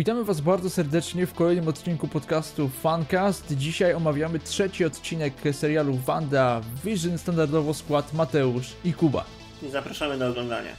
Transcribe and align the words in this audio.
Witamy 0.00 0.24
Was 0.24 0.40
bardzo 0.40 0.70
serdecznie 0.70 1.26
w 1.26 1.34
kolejnym 1.34 1.68
odcinku 1.68 2.08
podcastu 2.08 2.68
Funcast. 2.68 3.56
Dzisiaj 3.56 3.94
omawiamy 3.94 4.38
trzeci 4.38 4.84
odcinek 4.84 5.34
serialu 5.52 5.96
Wanda 5.96 6.60
Vision, 6.84 7.18
standardowo 7.18 7.74
skład 7.74 8.12
Mateusz 8.12 8.72
i 8.84 8.92
Kuba. 8.92 9.24
Zapraszamy 9.70 10.18
do 10.18 10.28
oglądania. 10.28 10.70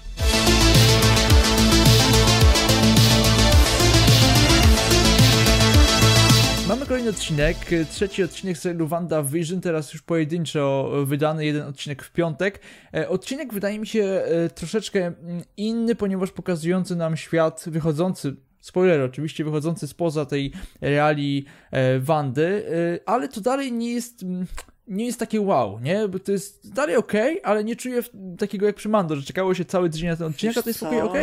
Mamy 6.68 6.86
kolejny 6.86 7.10
odcinek, 7.10 7.58
trzeci 7.92 8.24
odcinek 8.24 8.58
serialu 8.58 8.88
Wanda 8.88 9.24
Vision, 9.24 9.62
teraz 9.62 9.94
już 9.94 10.02
pojedynczo 10.02 10.92
wydany, 11.06 11.46
jeden 11.46 11.68
odcinek 11.68 12.04
w 12.04 12.12
piątek. 12.12 12.60
E, 12.94 13.10
odcinek 13.10 13.54
wydaje 13.54 13.80
mi 13.80 13.88
się 13.88 14.04
e, 14.04 14.50
troszeczkę 14.50 15.06
mm, 15.06 15.44
inny, 15.58 15.96
ponieważ 15.96 16.32
pokazujący 16.32 16.96
nam 16.96 17.18
świat 17.18 17.64
wychodzący 17.68 18.36
spoiler 18.62 19.02
oczywiście, 19.02 19.44
wychodzący 19.44 19.88
spoza 19.88 20.26
tej 20.26 20.54
reali 20.82 21.46
e, 21.72 22.00
Wandy, 22.00 22.66
ale 23.06 23.28
to 23.28 23.42
dalej 23.42 23.72
nie 23.72 23.94
jest 23.94 24.24
mm, 24.24 24.48
nie 24.88 25.06
jest 25.06 25.20
takie 25.20 25.42
wow, 25.42 25.80
nie? 25.80 26.08
Bo 26.08 26.20
to 26.20 26.32
jest 26.32 26.74
dalej 26.74 26.96
ok, 26.96 27.14
ale 27.44 27.64
nie 27.64 27.76
czuję 27.76 28.02
takiego 28.40 28.66
jak 28.66 28.76
przy 28.76 28.90
Mando, 28.90 29.16
że 29.16 29.24
czekało 29.24 29.54
się 29.54 29.66
cały 29.66 29.90
tydzień 29.90 30.10
na 30.10 30.16
ten 30.16 30.28
odcinek, 30.28 30.58
a 30.58 30.62
to 30.62 30.70
jest 30.70 30.84
ok, 30.84 30.94
ok. 31.04 31.18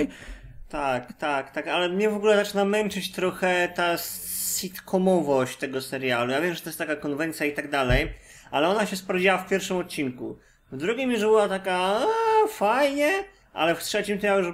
Tak, 0.69 1.13
tak, 1.13 1.51
tak, 1.51 1.69
ale 1.69 1.89
mnie 1.89 2.11
w 2.11 2.15
ogóle 2.15 2.37
zaczyna 2.37 2.65
męczyć 2.65 3.13
trochę 3.13 3.69
ta 3.75 3.97
sitcomowość 4.57 5.57
tego 5.57 5.81
serialu. 5.81 6.31
Ja 6.31 6.41
wiem, 6.41 6.55
że 6.55 6.61
to 6.61 6.69
jest 6.69 6.79
taka 6.79 6.97
konwencja 6.97 7.47
i 7.47 7.53
tak 7.53 7.71
dalej, 7.71 8.13
ale 8.51 8.69
ona 8.69 8.87
się 8.87 8.97
sprawdziła 8.97 9.39
w 9.39 9.49
pierwszym 9.49 9.77
odcinku. 9.77 10.39
W 10.73 10.77
drugim 10.77 11.11
już 11.11 11.21
była 11.21 11.49
taka, 11.49 11.77
a, 11.77 12.07
fajnie, 12.49 13.25
ale 13.59 13.75
w 13.75 13.83
trzecim 13.83 14.19
to 14.19 14.27
ja 14.27 14.37
już 14.37 14.47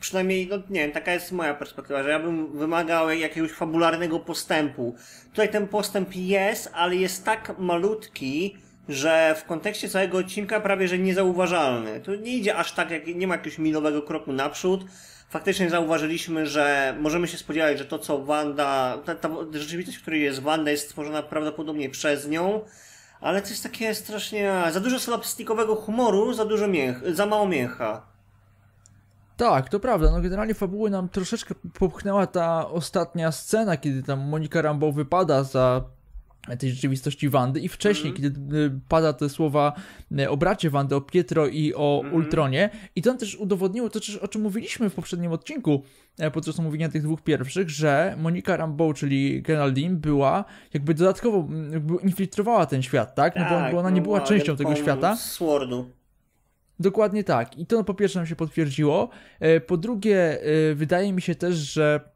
przynajmniej, 0.00 0.48
no 0.50 0.56
nie 0.70 0.80
wiem, 0.80 0.92
taka 0.92 1.12
jest 1.12 1.32
moja 1.32 1.54
perspektywa, 1.54 2.02
że 2.02 2.10
ja 2.10 2.18
bym 2.18 2.58
wymagał 2.58 3.10
jakiegoś 3.10 3.52
fabularnego 3.52 4.20
postępu. 4.20 4.94
Tutaj 5.30 5.48
ten 5.48 5.68
postęp 5.68 6.16
jest, 6.16 6.70
ale 6.74 6.96
jest 6.96 7.24
tak 7.24 7.58
malutki, 7.58 8.56
że 8.88 9.34
w 9.38 9.44
kontekście 9.44 9.88
całego 9.88 10.18
odcinka 10.18 10.60
prawie 10.60 10.88
że 10.88 10.98
niezauważalny. 10.98 12.00
To 12.00 12.14
nie 12.14 12.36
idzie 12.36 12.56
aż 12.56 12.72
tak, 12.72 12.90
jak 12.90 13.06
nie 13.06 13.26
ma 13.26 13.34
jakiegoś 13.34 13.58
milowego 13.58 14.02
kroku 14.02 14.32
naprzód, 14.32 14.84
faktycznie 15.30 15.70
zauważyliśmy, 15.70 16.46
że 16.46 16.96
możemy 17.00 17.28
się 17.28 17.36
spodziewać, 17.36 17.78
że 17.78 17.84
to, 17.84 17.98
co 17.98 18.24
Wanda, 18.24 18.98
ta, 19.04 19.14
ta 19.14 19.28
rzeczywistość, 19.52 19.98
w 19.98 20.02
której 20.02 20.22
jest 20.22 20.40
Wanda, 20.40 20.70
jest 20.70 20.84
stworzona 20.84 21.22
prawdopodobnie 21.22 21.90
przez 21.90 22.28
nią, 22.28 22.60
ale 23.20 23.42
to 23.42 23.48
jest 23.48 23.62
takie 23.62 23.94
strasznie, 23.94 24.52
za 24.70 24.80
dużo 24.80 25.00
slapstickowego 25.00 25.76
humoru, 25.76 26.32
za 26.32 26.44
dużo 26.44 26.68
mięch, 26.68 27.02
za 27.12 27.26
mało 27.26 27.48
mięcha. 27.48 28.11
Tak, 29.42 29.68
to 29.68 29.80
prawda. 29.80 30.10
No 30.10 30.20
generalnie 30.20 30.54
fabuły 30.54 30.90
nam 30.90 31.08
troszeczkę 31.08 31.54
popchnęła 31.78 32.26
ta 32.26 32.68
ostatnia 32.68 33.32
scena, 33.32 33.76
kiedy 33.76 34.02
tam 34.02 34.20
Monika 34.20 34.62
Rambo 34.62 34.92
wypada 34.92 35.44
za 35.44 35.84
tej 36.58 36.70
rzeczywistości 36.70 37.28
Wandy 37.28 37.60
i 37.60 37.68
wcześniej, 37.68 38.12
mm 38.12 38.16
kiedy 38.22 38.56
y, 38.56 38.80
pada 38.88 39.12
te 39.12 39.28
słowa 39.28 39.72
y, 40.20 40.30
o 40.30 40.36
bracie 40.36 40.70
Wandy, 40.70 40.96
o 40.96 41.00
Pietro 41.00 41.46
i 41.46 41.74
o 41.74 42.00
mm. 42.04 42.14
Ultronie 42.14 42.70
i 42.96 43.02
to 43.02 43.14
też 43.14 43.36
udowodniło 43.36 43.90
to, 43.90 44.00
o 44.20 44.28
czym 44.28 44.42
mówiliśmy 44.42 44.90
w 44.90 44.94
poprzednim 44.94 45.32
odcinku 45.32 45.82
e, 46.18 46.30
podczas 46.30 46.58
omówienia 46.58 46.88
tych 46.88 47.02
dwóch 47.02 47.22
pierwszych, 47.22 47.70
że 47.70 48.16
Monika 48.18 48.56
Rambeau, 48.56 48.92
czyli 48.92 49.42
General 49.42 49.72
Dean 49.72 49.96
była 49.96 50.44
jakby 50.74 50.94
dodatkowo 50.94 51.48
jakby 51.72 51.94
infiltrowała 51.94 52.66
ten 52.66 52.82
świat, 52.82 53.14
tak? 53.14 53.36
No 53.36 53.44
tak, 53.44 53.66
bo, 53.66 53.72
bo 53.72 53.78
ona 53.78 53.90
nie 53.90 54.02
była 54.02 54.18
no, 54.18 54.26
częścią 54.26 54.56
tego 54.56 54.76
świata. 54.76 55.16
Swordu. 55.16 56.01
Dokładnie 56.80 57.24
tak. 57.24 57.58
I 57.58 57.66
to 57.66 57.84
po 57.84 57.94
pierwsze 57.94 58.18
nam 58.18 58.26
się 58.26 58.36
potwierdziło. 58.36 59.08
E, 59.40 59.60
po 59.60 59.76
drugie, 59.76 60.42
e, 60.42 60.74
wydaje 60.74 61.12
mi 61.12 61.22
się 61.22 61.34
też, 61.34 61.54
że 61.54 62.12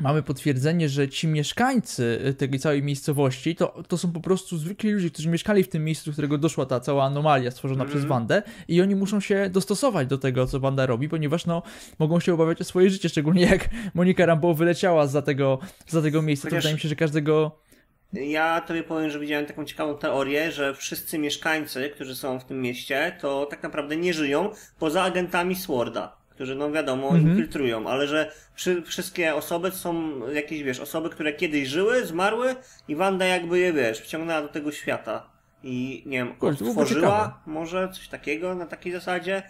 mamy 0.00 0.22
potwierdzenie, 0.22 0.88
że 0.88 1.08
ci 1.08 1.28
mieszkańcy 1.28 2.20
y, 2.26 2.34
tej 2.34 2.58
całej 2.58 2.82
miejscowości 2.82 3.56
to, 3.56 3.82
to 3.88 3.98
są 3.98 4.12
po 4.12 4.20
prostu 4.20 4.58
zwykli 4.58 4.90
ludzie, 4.90 5.10
którzy 5.10 5.28
mieszkali 5.28 5.62
w 5.62 5.68
tym 5.68 5.84
miejscu, 5.84 6.10
do 6.10 6.12
którego 6.12 6.38
doszła 6.38 6.66
ta 6.66 6.80
cała 6.80 7.04
anomalia 7.04 7.50
stworzona 7.50 7.84
mm. 7.84 7.88
przez 7.88 8.02
mhm. 8.02 8.20
Wandę 8.20 8.42
i 8.68 8.82
oni 8.82 8.94
muszą 8.94 9.20
się 9.20 9.50
dostosować 9.50 10.08
do 10.08 10.18
tego, 10.18 10.46
co 10.46 10.60
Wanda 10.60 10.86
robi, 10.86 11.08
ponieważ 11.08 11.46
no, 11.46 11.62
mogą 11.98 12.20
się 12.20 12.34
obawiać 12.34 12.60
o 12.60 12.64
swoje 12.64 12.90
życie, 12.90 13.08
szczególnie 13.08 13.42
jak 13.42 13.68
Monika 13.94 14.26
Rambo 14.26 14.54
wyleciała 14.54 15.06
za 15.06 15.22
tego, 15.22 15.58
za 15.88 16.02
tego 16.02 16.22
miejsca. 16.22 16.48
Chociaż... 16.48 16.56
To 16.56 16.62
wydaje 16.62 16.74
mi 16.74 16.80
się, 16.80 16.88
że 16.88 16.96
każdego... 16.96 17.58
Ja 18.12 18.60
tobie 18.60 18.82
powiem, 18.82 19.10
że 19.10 19.18
widziałem 19.18 19.46
taką 19.46 19.64
ciekawą 19.64 19.98
teorię, 19.98 20.52
że 20.52 20.74
wszyscy 20.74 21.18
mieszkańcy, 21.18 21.90
którzy 21.90 22.16
są 22.16 22.40
w 22.40 22.44
tym 22.44 22.62
mieście, 22.62 23.16
to 23.20 23.46
tak 23.46 23.62
naprawdę 23.62 23.96
nie 23.96 24.14
żyją 24.14 24.50
poza 24.78 25.02
agentami 25.02 25.56
Sworda 25.56 26.18
którzy, 26.38 26.54
no 26.54 26.72
wiadomo, 26.72 27.08
mhm. 27.08 27.28
infiltrują, 27.28 27.86
ale 27.86 28.06
że 28.06 28.32
przy, 28.54 28.82
wszystkie 28.82 29.34
osoby 29.34 29.70
są 29.70 30.20
jakieś, 30.28 30.62
wiesz, 30.62 30.80
osoby, 30.80 31.10
które 31.10 31.32
kiedyś 31.32 31.68
żyły, 31.68 32.06
zmarły 32.06 32.56
i 32.88 32.96
Wanda 32.96 33.24
jakby 33.24 33.58
je, 33.58 33.72
wiesz, 33.72 34.00
wciągnęła 34.00 34.42
do 34.42 34.48
tego 34.48 34.72
świata. 34.72 35.26
I, 35.62 36.02
nie 36.06 36.18
wiem, 36.18 36.34
otworzyła 36.40 37.42
może 37.46 37.88
coś 37.92 38.08
takiego 38.08 38.54
na 38.54 38.66
takiej 38.66 38.92
zasadzie. 38.92 39.42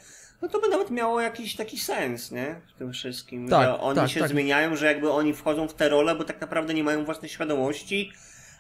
No 0.42 0.48
to 0.48 0.60
by 0.60 0.68
nawet 0.68 0.91
miało 0.91 1.20
jakiś 1.20 1.56
taki 1.56 1.78
sens, 1.78 2.30
nie? 2.30 2.60
W 2.74 2.78
tym 2.78 2.92
wszystkim. 2.92 3.48
Tak, 3.48 3.62
że 3.62 3.80
oni 3.80 3.97
tak, 3.97 4.10
się 4.10 4.20
tak. 4.20 4.28
zmieniają, 4.28 4.76
że 4.76 4.86
jakby 4.86 5.10
oni 5.10 5.34
wchodzą 5.34 5.68
w 5.68 5.74
te 5.74 5.88
role, 5.88 6.14
bo 6.14 6.24
tak 6.24 6.41
naprawdę 6.41 6.74
nie 6.74 6.84
mają 6.84 7.04
własnej 7.04 7.30
świadomości, 7.30 8.12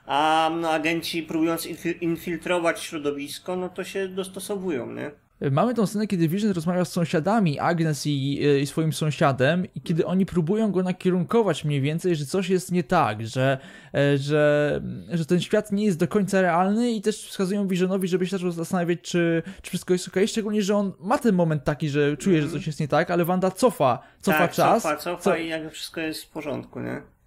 a 0.08 0.50
no, 0.60 0.70
agenci 0.70 1.22
próbując 1.22 1.68
infiltrować 2.00 2.80
środowisko, 2.80 3.56
no 3.56 3.68
to 3.68 3.84
się 3.84 4.08
dostosowują, 4.08 4.92
nie? 4.92 5.10
Mamy 5.50 5.74
tą 5.74 5.86
scenę, 5.86 6.06
kiedy 6.06 6.28
Vision 6.28 6.50
rozmawia 6.50 6.84
z 6.84 6.92
sąsiadami, 6.92 7.58
Agnes 7.58 8.06
i, 8.06 8.40
i, 8.62 8.66
swoim 8.66 8.92
sąsiadem, 8.92 9.66
i 9.74 9.80
kiedy 9.80 10.06
oni 10.06 10.26
próbują 10.26 10.72
go 10.72 10.82
nakierunkować 10.82 11.64
mniej 11.64 11.80
więcej, 11.80 12.16
że 12.16 12.26
coś 12.26 12.48
jest 12.48 12.72
nie 12.72 12.84
tak, 12.84 13.26
że, 13.26 13.58
e, 13.94 14.18
że, 14.18 14.80
że 15.12 15.26
ten 15.26 15.40
świat 15.40 15.72
nie 15.72 15.84
jest 15.84 15.98
do 15.98 16.08
końca 16.08 16.42
realny 16.42 16.90
i 16.90 17.02
też 17.02 17.26
wskazują 17.26 17.68
Visionowi, 17.68 18.08
żeby 18.08 18.26
się 18.26 18.30
zaczął 18.30 18.50
zastanawiać, 18.50 18.98
czy, 19.02 19.42
czy 19.62 19.70
wszystko 19.70 19.92
jest 19.92 20.08
ok, 20.08 20.16
szczególnie, 20.26 20.62
że 20.62 20.76
on 20.76 20.92
ma 21.00 21.18
ten 21.18 21.34
moment 21.34 21.64
taki, 21.64 21.88
że 21.88 22.16
czuje, 22.16 22.42
że 22.42 22.48
coś 22.48 22.66
jest 22.66 22.80
nie 22.80 22.88
tak, 22.88 23.10
ale 23.10 23.24
Wanda 23.24 23.50
cofa, 23.50 23.98
cofa 24.20 24.38
tak, 24.38 24.52
czas. 24.52 24.82
cofa, 24.82 24.96
cofa 24.96 25.22
co... 25.22 25.36
i 25.36 25.48
jakby 25.48 25.70
wszystko 25.70 26.00
jest 26.00 26.24
w 26.24 26.30
porządku, 26.30 26.80
nie? 26.80 27.17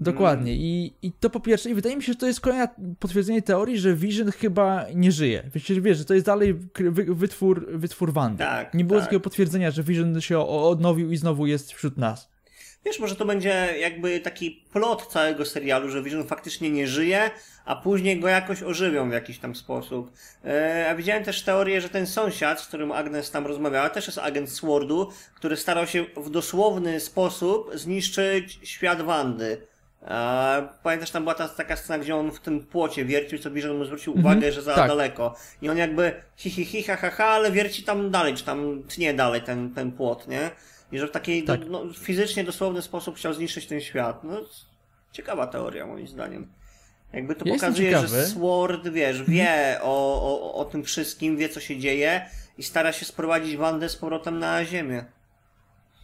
Dokładnie. 0.00 0.52
Mm. 0.52 0.64
I, 0.64 0.92
I 1.02 1.12
to 1.12 1.30
po 1.30 1.40
pierwsze, 1.40 1.70
i 1.70 1.74
wydaje 1.74 1.96
mi 1.96 2.02
się, 2.02 2.12
że 2.12 2.18
to 2.18 2.26
jest 2.26 2.40
kolejne 2.40 2.68
potwierdzenie 2.98 3.42
teorii, 3.42 3.78
że 3.78 3.94
Vision 3.94 4.30
chyba 4.30 4.86
nie 4.94 5.12
żyje. 5.12 5.42
Wiesz, 5.54 5.80
wiesz 5.80 5.98
że 5.98 6.04
to 6.04 6.14
jest 6.14 6.26
dalej 6.26 6.54
wytwór, 7.08 7.66
wytwór 7.72 8.12
Wandy. 8.12 8.38
Tak, 8.38 8.74
nie 8.74 8.84
było 8.84 9.00
tak. 9.00 9.08
takiego 9.08 9.20
potwierdzenia, 9.20 9.70
że 9.70 9.82
Vision 9.82 10.20
się 10.20 10.38
odnowił 10.38 11.12
i 11.12 11.16
znowu 11.16 11.46
jest 11.46 11.72
wśród 11.72 11.98
nas. 11.98 12.36
Wiesz, 12.84 13.00
może 13.00 13.16
to 13.16 13.24
będzie 13.24 13.74
jakby 13.80 14.20
taki 14.20 14.50
plot 14.72 15.06
całego 15.06 15.44
serialu, 15.44 15.90
że 15.90 16.02
Vision 16.02 16.26
faktycznie 16.26 16.70
nie 16.70 16.86
żyje, 16.86 17.30
a 17.64 17.76
później 17.76 18.20
go 18.20 18.28
jakoś 18.28 18.62
ożywią 18.62 19.10
w 19.10 19.12
jakiś 19.12 19.38
tam 19.38 19.54
sposób. 19.54 20.12
Eee, 20.44 20.86
a 20.86 20.94
widziałem 20.94 21.24
też 21.24 21.42
teorię, 21.42 21.80
że 21.80 21.88
ten 21.88 22.06
sąsiad, 22.06 22.60
z 22.60 22.66
którym 22.66 22.92
Agnes 22.92 23.30
tam 23.30 23.46
rozmawiała, 23.46 23.90
też 23.90 24.06
jest 24.06 24.18
agent 24.18 24.50
Swordu, 24.50 25.10
który 25.34 25.56
starał 25.56 25.86
się 25.86 26.04
w 26.16 26.30
dosłowny 26.30 27.00
sposób 27.00 27.70
zniszczyć 27.74 28.58
świat 28.62 29.02
Wandy. 29.02 29.66
Eee, 30.06 30.68
pamiętasz, 30.82 31.10
tam 31.10 31.22
była 31.22 31.34
ta 31.34 31.48
taka 31.48 31.76
scena, 31.76 31.98
gdzie 31.98 32.16
on 32.16 32.32
w 32.32 32.40
tym 32.40 32.60
płocie 32.60 33.04
wiercił, 33.04 33.38
co 33.38 33.50
Vision 33.50 33.78
mu 33.78 33.84
zwrócił 33.84 34.14
-hmm. 34.14 34.18
uwagę, 34.18 34.52
że 34.52 34.62
za 34.62 34.74
tak. 34.74 34.88
daleko. 34.88 35.34
I 35.62 35.68
on 35.68 35.76
jakby 35.76 36.12
hi, 36.36 36.50
hi, 36.50 36.64
hi, 36.64 36.82
ha, 36.82 36.96
ha, 36.96 37.10
ha, 37.10 37.24
ale 37.24 37.52
wierci 37.52 37.82
tam 37.82 38.10
dalej, 38.10 38.34
czy 38.34 38.44
tam 38.44 38.82
tnie 38.88 39.14
dalej 39.14 39.42
ten, 39.42 39.74
ten 39.74 39.92
płot, 39.92 40.28
nie? 40.28 40.50
I 40.92 40.98
że 40.98 41.08
w 41.08 41.10
taki 41.10 41.42
tak. 41.42 41.60
no, 41.68 41.84
fizycznie 41.98 42.44
dosłowny 42.44 42.82
sposób 42.82 43.16
chciał 43.16 43.34
zniszczyć 43.34 43.66
ten 43.66 43.80
świat. 43.80 44.24
No, 44.24 44.40
ciekawa 45.12 45.46
teoria, 45.46 45.86
moim 45.86 46.08
zdaniem. 46.08 46.52
Jakby 47.12 47.34
to 47.34 47.44
pokazuje, 47.44 47.88
ciekawy. 47.88 48.08
że 48.08 48.26
Sword, 48.26 48.88
wiesz, 48.88 49.22
wie 49.22 49.50
mhm. 49.50 49.80
o, 49.82 50.22
o, 50.22 50.54
o 50.54 50.64
tym 50.64 50.84
wszystkim, 50.84 51.36
wie 51.36 51.48
co 51.48 51.60
się 51.60 51.78
dzieje 51.78 52.26
i 52.58 52.62
stara 52.62 52.92
się 52.92 53.04
sprowadzić 53.04 53.56
Wandę 53.56 53.88
z 53.88 53.96
powrotem 53.96 54.38
na 54.38 54.64
ziemię. 54.64 55.04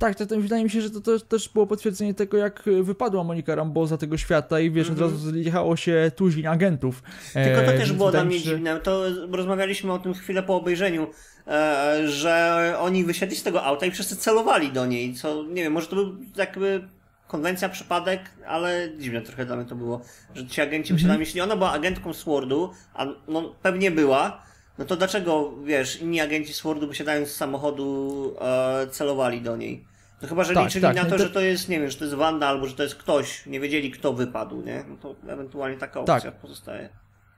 Tak, 0.03 0.15
to, 0.15 0.27
to 0.27 0.41
wydaje 0.41 0.65
mi 0.65 0.71
się, 0.71 0.81
że 0.81 0.91
to, 0.91 1.01
to 1.01 1.21
też 1.21 1.49
było 1.49 1.67
potwierdzenie 1.67 2.15
tego, 2.15 2.37
jak 2.37 2.63
wypadła 2.83 3.25
Monika 3.25 3.55
Rambo 3.55 3.87
za 3.87 3.99
tego 3.99 4.17
świata 4.17 4.61
i 4.61 4.71
wiesz, 4.71 4.89
mm 4.89 4.99
-hmm. 4.99 5.05
od 5.05 5.11
mhm. 5.11 5.25
razu 5.25 5.43
zjechało 5.43 5.77
się 5.77 6.13
tuzin 6.17 6.47
agentów. 6.47 7.03
Tylko 7.33 7.63
to 7.63 7.73
e, 7.73 7.79
też 7.79 7.93
było 7.93 8.11
dla 8.11 8.25
mnie 8.25 8.41
dziwne. 8.41 8.81
To 8.81 9.03
rozmawialiśmy 9.31 9.93
o 9.93 9.99
tym 9.99 10.15
chwilę 10.15 10.43
po 10.43 10.57
obejrzeniu, 10.57 11.07
e, 11.47 12.09
że 12.09 12.77
oni 12.79 13.05
wysiedli 13.05 13.37
z 13.37 13.43
tego 13.43 13.65
auta 13.65 13.87
i 13.87 13.91
wszyscy 13.91 14.17
celowali 14.17 14.73
do 14.73 14.87
niej, 14.87 15.15
co 15.15 15.43
nie 15.43 15.63
wiem, 15.63 15.73
może 15.73 15.87
to 15.87 15.97
był 15.97 16.17
jakby 16.37 16.89
konwencja, 17.29 17.69
przypadek, 17.69 18.21
ale 18.47 18.89
dziwne 18.99 19.21
trochę 19.21 19.47
dla 19.47 19.57
mnie 19.57 19.65
to 19.65 19.75
było, 19.75 20.01
że 20.35 20.47
ci 20.47 20.61
agenci 20.61 20.91
mm 20.91 20.99
-hmm. 20.99 21.03
wysiadali, 21.03 21.21
jeśli 21.21 21.41
ona 21.41 21.57
była 21.57 21.73
agentką 21.73 22.13
Swordu, 22.13 22.71
a 22.95 23.07
no 23.29 23.55
pewnie 23.63 23.91
była, 23.91 24.43
no 24.79 24.85
to 24.85 24.97
dlaczego, 24.97 25.53
wiesz, 25.65 26.01
inni 26.01 26.21
agenci 26.21 26.53
Swordu 26.53 26.89
wysiadając 26.89 27.29
z 27.29 27.37
samochodu 27.37 28.35
e, 28.41 28.87
celowali 28.91 29.41
do 29.41 29.57
niej? 29.57 29.92
No 30.23 30.29
chyba, 30.29 30.45
że 30.45 30.55
tak, 30.55 30.65
liczyli 30.65 30.83
tak, 30.83 30.97
na 30.97 31.03
no 31.03 31.11
to, 31.11 31.17
to, 31.17 31.23
że 31.23 31.31
to 31.31 31.41
jest, 31.41 31.69
nie 31.69 31.81
wiem, 31.81 31.91
że 31.91 31.99
to 31.99 32.05
jest 32.05 32.17
Wanda 32.17 32.47
albo 32.47 32.67
że 32.67 32.75
to 32.75 32.83
jest 32.83 32.95
ktoś, 32.95 33.47
nie 33.47 33.61
wiedzieli 33.61 33.91
kto 33.91 34.13
wypadł, 34.13 34.63
nie? 34.63 34.85
No 34.89 34.97
to 34.97 35.15
ewentualnie 35.29 35.79
taka 35.79 36.01
opcja 36.01 36.21
tak. 36.21 36.35
pozostaje. 36.35 36.89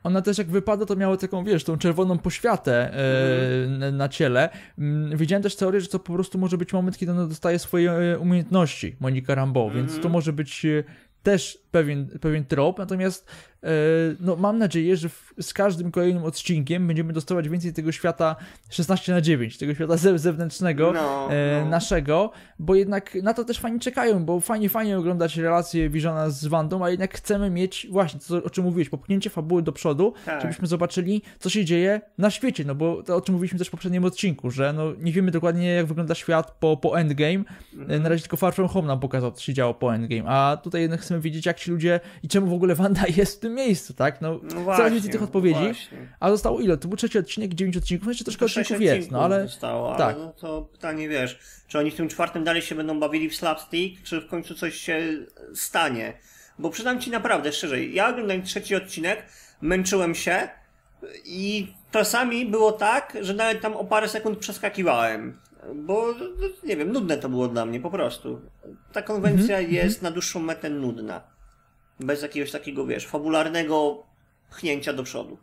ona 0.02 0.22
też 0.22 0.38
jak 0.38 0.46
wypada, 0.46 0.86
to 0.86 0.96
miała 0.96 1.16
taką, 1.16 1.44
wiesz, 1.44 1.64
tą 1.64 1.78
czerwoną 1.78 2.18
poświatę 2.18 2.90
mm. 2.92 3.96
na 3.96 4.08
ciele. 4.08 4.48
Mm, 4.78 5.16
widziałem 5.16 5.42
też 5.42 5.56
teorię, 5.56 5.80
że 5.80 5.88
to 5.88 5.98
po 5.98 6.12
prostu 6.12 6.38
może 6.38 6.58
być 6.58 6.72
moment, 6.72 6.98
kiedy 6.98 7.12
ona 7.12 7.26
dostaje 7.26 7.58
swoje 7.58 7.92
e, 7.92 8.18
umiejętności, 8.18 8.96
Monika 9.00 9.34
Rambo, 9.34 9.62
mm. 9.62 9.76
więc 9.76 9.90
to 9.90 9.96
mhm. 9.96 10.12
może 10.12 10.32
być 10.32 10.64
e, 10.64 10.84
też 11.22 11.63
pewien, 11.74 12.06
pewien 12.20 12.44
trop, 12.44 12.78
natomiast 12.78 13.26
e, 13.62 13.68
no, 14.20 14.36
mam 14.36 14.58
nadzieję, 14.58 14.96
że 14.96 15.08
w, 15.08 15.32
z 15.40 15.52
każdym 15.52 15.90
kolejnym 15.90 16.24
odcinkiem 16.24 16.86
będziemy 16.86 17.12
dostawać 17.12 17.48
więcej 17.48 17.72
tego 17.72 17.92
świata 17.92 18.36
16 18.70 19.12
na 19.12 19.20
9, 19.20 19.58
tego 19.58 19.74
świata 19.74 19.96
zewnętrznego 19.96 20.92
no, 20.92 21.28
e, 21.32 21.60
no. 21.64 21.70
naszego, 21.70 22.30
bo 22.58 22.74
jednak 22.74 23.14
na 23.14 23.34
to 23.34 23.44
też 23.44 23.58
fani 23.58 23.80
czekają, 23.80 24.24
bo 24.24 24.40
fajnie, 24.40 24.68
fajnie 24.68 24.98
oglądać 24.98 25.36
relacje 25.36 25.90
Visiona 25.90 26.30
z 26.30 26.46
Wandą, 26.46 26.84
a 26.84 26.90
jednak 26.90 27.14
chcemy 27.14 27.50
mieć 27.50 27.86
właśnie 27.90 28.20
to, 28.28 28.44
o 28.44 28.50
czym 28.50 28.64
mówiłeś, 28.64 28.88
popchnięcie 28.88 29.30
fabuły 29.30 29.62
do 29.62 29.72
przodu, 29.72 30.14
tak. 30.26 30.42
żebyśmy 30.42 30.66
zobaczyli, 30.66 31.22
co 31.38 31.50
się 31.50 31.64
dzieje 31.64 32.00
na 32.18 32.30
świecie, 32.30 32.64
no 32.64 32.74
bo 32.74 33.02
to, 33.02 33.16
o 33.16 33.20
czym 33.20 33.34
mówiliśmy 33.34 33.58
też 33.58 33.68
w 33.68 33.70
poprzednim 33.70 34.04
odcinku, 34.04 34.50
że 34.50 34.72
no, 34.72 34.92
nie 34.98 35.12
wiemy 35.12 35.30
dokładnie, 35.30 35.68
jak 35.68 35.86
wygląda 35.86 36.14
świat 36.14 36.50
po, 36.50 36.76
po 36.76 37.00
Endgame, 37.00 37.44
mhm. 37.74 38.02
na 38.02 38.08
razie 38.08 38.22
tylko 38.22 38.36
Far 38.36 38.54
From 38.54 38.68
Home 38.68 38.88
nam 38.88 39.00
pokazał, 39.00 39.32
co 39.32 39.42
się 39.42 39.54
działo 39.54 39.74
po 39.74 39.94
Endgame, 39.94 40.30
a 40.30 40.56
tutaj 40.56 40.82
jednak 40.82 41.00
chcemy 41.00 41.20
wiedzieć, 41.20 41.46
jak 41.46 41.58
ci 41.64 41.70
ludzie 41.70 42.00
i 42.22 42.28
czemu 42.28 42.46
w 42.46 42.52
ogóle 42.52 42.74
Wanda 42.74 43.02
jest 43.16 43.36
w 43.36 43.40
tym 43.40 43.54
miejscu, 43.54 43.94
tak? 43.94 44.20
No, 44.20 44.40
no 44.42 44.60
właśnie, 44.60 44.76
coraz 44.76 44.92
więcej 44.92 45.10
tych 45.10 45.22
odpowiedzi, 45.22 45.60
właśnie. 45.60 45.98
a 46.20 46.30
zostało 46.30 46.60
ile? 46.60 46.76
To 46.76 46.88
był 46.88 46.96
trzeci 46.96 47.18
odcinek, 47.18 47.54
dziewięć 47.54 47.76
odcinków, 47.76 48.04
znaczy 48.04 48.24
troszkę 48.24 48.44
odcinków 48.44 48.80
jest, 48.80 49.10
no 49.10 49.24
ale... 49.24 49.42
Zostało, 49.42 49.94
tak. 49.96 50.16
ale 50.16 50.24
no 50.24 50.32
to 50.32 50.62
pytanie, 50.62 51.08
wiesz, 51.08 51.38
czy 51.68 51.78
oni 51.78 51.90
w 51.90 51.94
tym 51.94 52.08
czwartym 52.08 52.44
dalej 52.44 52.62
się 52.62 52.74
będą 52.74 53.00
bawili 53.00 53.30
w 53.30 53.36
slapstick, 53.36 54.02
czy 54.02 54.20
w 54.20 54.26
końcu 54.26 54.54
coś 54.54 54.74
się 54.74 55.02
stanie? 55.54 56.18
Bo 56.58 56.70
przydam 56.70 57.00
ci 57.00 57.10
naprawdę, 57.10 57.52
szczerze, 57.52 57.84
ja 57.84 58.08
oglądając 58.08 58.46
trzeci 58.46 58.74
odcinek, 58.74 59.22
męczyłem 59.60 60.14
się 60.14 60.48
i 61.24 61.72
czasami 61.90 62.46
było 62.46 62.72
tak, 62.72 63.16
że 63.20 63.34
nawet 63.34 63.60
tam 63.60 63.76
o 63.76 63.84
parę 63.84 64.08
sekund 64.08 64.38
przeskakiwałem. 64.38 65.38
Bo, 65.74 66.14
no, 66.40 66.48
nie 66.64 66.76
wiem, 66.76 66.92
nudne 66.92 67.16
to 67.16 67.28
było 67.28 67.48
dla 67.48 67.66
mnie 67.66 67.80
po 67.80 67.90
prostu. 67.90 68.40
Ta 68.92 69.02
konwencja 69.02 69.58
mm 69.58 69.70
-hmm. 69.70 69.74
jest 69.74 70.02
na 70.02 70.10
dłuższą 70.10 70.40
metę 70.40 70.70
nudna. 70.70 71.33
Bez 72.00 72.22
jakiegoś 72.22 72.50
takiego, 72.50 72.86
wiesz, 72.86 73.06
fabularnego 73.06 74.02
pchnięcia 74.50 74.92
do 74.92 75.02
przodu. 75.02 75.38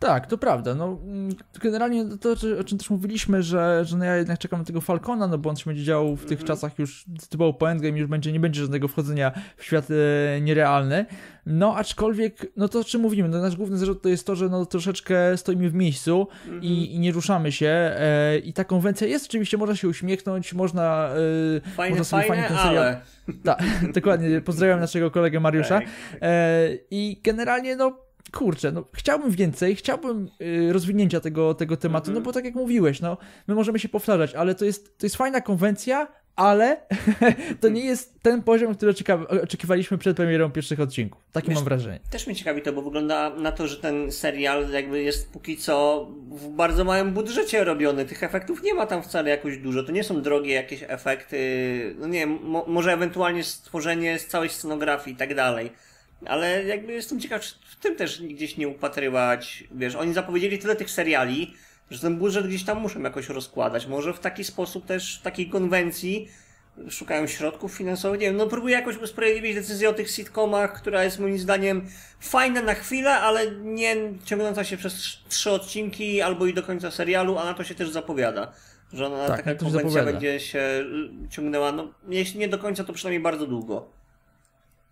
Tak, 0.00 0.26
to 0.26 0.38
prawda. 0.38 0.74
No, 0.74 0.98
mm, 1.04 1.34
generalnie 1.62 2.04
to, 2.20 2.32
o 2.60 2.64
czym 2.64 2.78
też 2.78 2.90
mówiliśmy, 2.90 3.42
że, 3.42 3.84
że 3.84 3.96
no 3.96 4.04
ja 4.04 4.16
jednak 4.16 4.38
czekam 4.38 4.58
na 4.58 4.64
tego 4.64 4.80
Falcona, 4.80 5.26
no 5.26 5.38
bo 5.38 5.50
on 5.50 5.56
się 5.56 5.64
będzie 5.66 5.84
działał 5.84 6.16
w 6.16 6.20
tych 6.20 6.38
mm 6.38 6.44
-hmm. 6.44 6.46
czasach 6.46 6.78
już 6.78 7.04
typowo 7.30 7.52
po 7.52 7.70
Endgame, 7.70 7.98
już 7.98 8.08
będzie, 8.08 8.32
nie 8.32 8.40
będzie 8.40 8.60
żadnego 8.60 8.88
wchodzenia 8.88 9.32
w 9.56 9.64
świat 9.64 9.88
e, 9.90 10.40
nierealny. 10.40 11.06
No, 11.46 11.76
aczkolwiek, 11.76 12.46
no 12.56 12.68
to 12.68 12.80
o 12.80 12.84
czym 12.84 13.00
mówimy, 13.00 13.28
no 13.28 13.40
nasz 13.40 13.56
główny 13.56 13.78
zarzut 13.78 14.02
to 14.02 14.08
jest 14.08 14.26
to, 14.26 14.36
że 14.36 14.48
no 14.48 14.66
troszeczkę 14.66 15.36
stoimy 15.36 15.70
w 15.70 15.74
miejscu 15.74 16.28
mm 16.46 16.60
-hmm. 16.60 16.64
i, 16.64 16.94
i, 16.94 16.98
nie 16.98 17.12
ruszamy 17.12 17.52
się 17.52 17.68
e, 17.68 18.38
i 18.38 18.52
ta 18.52 18.64
konwencja 18.64 19.06
jest 19.06 19.26
oczywiście, 19.26 19.58
można 19.58 19.76
się 19.76 19.88
uśmiechnąć, 19.88 20.52
można, 20.52 21.10
e, 21.56 21.70
fajne, 21.70 21.98
można 21.98 22.22
sobie 22.22 22.42
ten 22.48 22.56
serial... 22.56 22.78
Ale... 22.78 23.00
Tak, 23.44 23.62
dokładnie, 23.94 24.40
pozdrawiam 24.40 24.80
naszego 24.80 25.10
kolegę 25.10 25.40
Mariusza. 25.40 25.78
Tak, 25.78 25.84
tak. 25.84 26.18
E, 26.22 26.68
I 26.90 27.20
generalnie, 27.24 27.76
no 27.76 28.09
kurczę, 28.32 28.72
no 28.72 28.84
chciałbym 28.92 29.30
więcej, 29.30 29.76
chciałbym 29.76 30.30
y, 30.40 30.72
rozwinięcia 30.72 31.20
tego, 31.20 31.54
tego 31.54 31.76
tematu, 31.76 32.10
mm 32.10 32.14
-hmm. 32.14 32.24
no 32.24 32.24
bo 32.24 32.32
tak 32.32 32.44
jak 32.44 32.54
mówiłeś, 32.54 33.00
no 33.00 33.16
my 33.46 33.54
możemy 33.54 33.78
się 33.78 33.88
powtarzać, 33.88 34.34
ale 34.34 34.54
to 34.54 34.64
jest, 34.64 34.98
to 34.98 35.06
jest 35.06 35.16
fajna 35.16 35.40
konwencja, 35.40 36.08
ale 36.36 36.76
to 37.60 37.68
nie 37.68 37.84
jest 37.84 38.22
ten 38.22 38.42
poziom, 38.42 38.74
który 38.74 38.94
oczekiwaliśmy 39.42 39.98
przed 39.98 40.16
premierą 40.16 40.50
pierwszych 40.50 40.80
odcinków. 40.80 41.22
Takie 41.32 41.48
Wiesz, 41.48 41.54
mam 41.54 41.64
wrażenie. 41.64 42.00
Też 42.10 42.26
mnie 42.26 42.36
ciekawi 42.36 42.62
to, 42.62 42.72
bo 42.72 42.82
wygląda 42.82 43.30
na 43.30 43.52
to, 43.52 43.66
że 43.66 43.76
ten 43.76 44.12
serial 44.12 44.70
jakby 44.70 45.02
jest 45.02 45.32
póki 45.32 45.56
co 45.56 46.06
w 46.30 46.48
bardzo 46.48 46.84
małym 46.84 47.12
budżecie 47.12 47.64
robiony. 47.64 48.04
Tych 48.04 48.22
efektów 48.22 48.62
nie 48.62 48.74
ma 48.74 48.86
tam 48.86 49.02
wcale 49.02 49.30
jakoś 49.30 49.58
dużo. 49.58 49.82
To 49.82 49.92
nie 49.92 50.04
są 50.04 50.22
drogie 50.22 50.54
jakieś 50.54 50.84
efekty, 50.88 51.38
no 51.98 52.06
nie 52.06 52.26
mo 52.26 52.64
może 52.68 52.92
ewentualnie 52.92 53.44
stworzenie 53.44 54.18
z 54.18 54.26
całej 54.26 54.48
scenografii 54.48 55.14
i 55.16 55.18
tak 55.18 55.34
dalej. 55.34 55.70
Ale 56.26 56.64
jakby 56.64 56.92
jestem 56.92 57.20
ciekaw, 57.20 57.42
czy 57.42 57.54
w 57.70 57.76
tym 57.76 57.96
też 57.96 58.22
gdzieś 58.22 58.56
nie 58.56 58.68
upatrywać. 58.68 59.64
Wiesz, 59.70 59.94
oni 59.94 60.12
zapowiedzieli 60.12 60.58
tyle 60.58 60.76
tych 60.76 60.90
seriali, 60.90 61.54
że 61.90 62.00
ten 62.00 62.16
budżet 62.16 62.46
gdzieś 62.46 62.64
tam 62.64 62.80
muszą 62.80 63.02
jakoś 63.02 63.28
rozkładać. 63.28 63.86
Może 63.86 64.12
w 64.12 64.20
taki 64.20 64.44
sposób 64.44 64.86
też, 64.86 65.18
w 65.18 65.22
takiej 65.22 65.50
konwencji 65.50 66.28
szukają 66.90 67.26
środków 67.26 67.72
finansowych. 67.72 68.20
Nie 68.20 68.26
wiem, 68.26 68.36
no 68.36 68.46
próbuję 68.46 68.74
jakoś 68.74 68.96
usprawiedliwić 68.96 69.54
decyzję 69.54 69.88
o 69.88 69.92
tych 69.92 70.10
sitcomach, 70.10 70.80
która 70.80 71.04
jest 71.04 71.18
moim 71.18 71.38
zdaniem 71.38 71.86
fajna 72.20 72.62
na 72.62 72.74
chwilę, 72.74 73.10
ale 73.10 73.50
nie 73.50 73.96
ciągnąca 74.24 74.64
się 74.64 74.76
przez 74.76 75.18
trzy 75.28 75.50
odcinki 75.50 76.22
albo 76.22 76.46
i 76.46 76.54
do 76.54 76.62
końca 76.62 76.90
serialu, 76.90 77.38
a 77.38 77.44
na 77.44 77.54
to 77.54 77.64
się 77.64 77.74
też 77.74 77.90
zapowiada. 77.90 78.52
Że 78.92 79.06
ona 79.06 79.26
tak, 79.26 79.36
taka 79.36 79.54
konwencja 79.54 80.04
będzie 80.04 80.40
się 80.40 80.84
ciągnęła, 81.30 81.72
no 81.72 81.94
jeśli 82.08 82.40
nie 82.40 82.48
do 82.48 82.58
końca, 82.58 82.84
to 82.84 82.92
przynajmniej 82.92 83.22
bardzo 83.22 83.46
długo. 83.46 83.99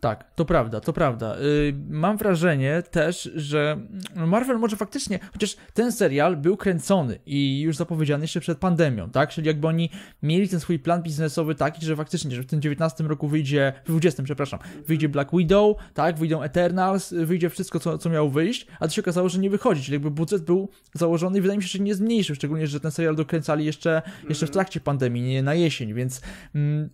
Tak, 0.00 0.34
to 0.34 0.44
prawda, 0.44 0.80
to 0.80 0.92
prawda. 0.92 1.36
Yy, 1.36 1.74
mam 1.90 2.16
wrażenie 2.16 2.82
też, 2.90 3.30
że 3.34 3.78
Marvel 4.16 4.58
może 4.58 4.76
faktycznie, 4.76 5.18
chociaż 5.32 5.56
ten 5.74 5.92
serial 5.92 6.36
był 6.36 6.56
kręcony 6.56 7.18
i 7.26 7.60
już 7.60 7.76
zapowiedziany 7.76 8.24
jeszcze 8.24 8.40
przed 8.40 8.58
pandemią, 8.58 9.10
tak? 9.10 9.30
Czyli 9.30 9.46
jakby 9.46 9.66
oni 9.66 9.90
mieli 10.22 10.48
ten 10.48 10.60
swój 10.60 10.78
plan 10.78 11.02
biznesowy 11.02 11.54
taki, 11.54 11.86
że 11.86 11.96
faktycznie, 11.96 12.36
że 12.36 12.42
w 12.42 12.46
tym 12.46 12.60
19 12.60 13.04
roku 13.04 13.28
wyjdzie, 13.28 13.72
w 13.84 13.88
20, 13.88 14.22
przepraszam, 14.22 14.60
wyjdzie 14.86 15.08
Black 15.08 15.30
Widow, 15.32 15.76
tak? 15.94 16.18
Wyjdą 16.18 16.42
Eternals, 16.42 17.12
wyjdzie 17.12 17.50
wszystko, 17.50 17.80
co, 17.80 17.98
co 17.98 18.10
miało 18.10 18.30
wyjść, 18.30 18.66
a 18.80 18.88
to 18.88 18.94
się 18.94 19.02
okazało, 19.02 19.28
że 19.28 19.38
nie 19.38 19.50
wychodzi, 19.50 19.82
czyli 19.82 19.92
jakby 19.92 20.10
budżet 20.10 20.42
był 20.42 20.68
założony 20.94 21.38
i 21.38 21.40
wydaje 21.40 21.58
mi 21.58 21.62
się, 21.62 21.78
że 21.78 21.84
nie 21.84 21.94
zmniejszył, 21.94 22.36
szczególnie, 22.36 22.66
że 22.66 22.80
ten 22.80 22.90
serial 22.90 23.16
dokręcali 23.16 23.64
jeszcze, 23.64 24.02
jeszcze 24.28 24.46
w 24.46 24.50
trakcie 24.50 24.80
pandemii, 24.80 25.22
nie 25.22 25.42
na 25.42 25.54
jesień, 25.54 25.94
więc... 25.94 26.20
Mm, 26.54 26.90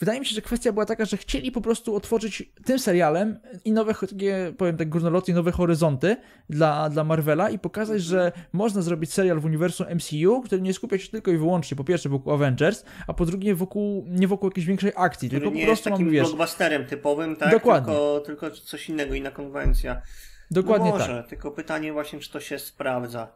Wydaje 0.00 0.20
mi 0.20 0.26
się, 0.26 0.34
że 0.34 0.42
kwestia 0.42 0.72
była 0.72 0.86
taka, 0.86 1.04
że 1.04 1.16
chcieli 1.16 1.52
po 1.52 1.60
prostu 1.60 1.96
otworzyć 1.96 2.52
tym 2.64 2.78
serialem 2.78 3.40
i 3.64 3.72
nowe, 3.72 3.94
takie, 3.94 4.52
powiem 4.58 4.76
tak 4.76 4.88
górnolotnie, 4.88 5.34
nowe 5.34 5.52
horyzonty 5.52 6.16
dla, 6.50 6.90
dla 6.90 7.04
Marvela 7.04 7.50
i 7.50 7.58
pokazać, 7.58 8.02
że 8.02 8.32
można 8.52 8.82
zrobić 8.82 9.12
serial 9.12 9.40
w 9.40 9.44
uniwersum 9.44 9.86
MCU, 9.94 10.42
który 10.42 10.62
nie 10.62 10.74
skupia 10.74 10.98
się 10.98 11.08
tylko 11.08 11.30
i 11.30 11.36
wyłącznie 11.36 11.76
po 11.76 11.84
pierwsze 11.84 12.08
wokół 12.08 12.32
Avengers, 12.32 12.84
a 13.06 13.14
po 13.14 13.26
drugie 13.26 13.54
wokół, 13.54 14.04
nie 14.08 14.28
wokół 14.28 14.48
jakiejś 14.48 14.66
większej 14.66 14.92
akcji, 14.96 15.28
który 15.28 15.40
tylko 15.40 15.56
nie 15.56 15.62
po 15.62 15.66
prostu 15.66 15.88
jest 15.88 15.96
takim 15.98 16.10
wiesz, 16.12 16.22
blockbusterem 16.22 16.86
typowym, 16.86 17.36
tak? 17.36 17.50
Dokładnie. 17.50 17.92
Tylko, 17.92 18.20
tylko 18.26 18.50
coś 18.50 18.88
innego, 18.88 19.14
inna 19.14 19.30
konwencja. 19.30 20.02
Dokładnie 20.50 20.90
no 20.90 20.98
może, 20.98 21.16
tak. 21.16 21.28
tylko 21.28 21.50
pytanie 21.50 21.92
właśnie, 21.92 22.18
czy 22.18 22.32
to 22.32 22.40
się 22.40 22.58
sprawdza. 22.58 23.28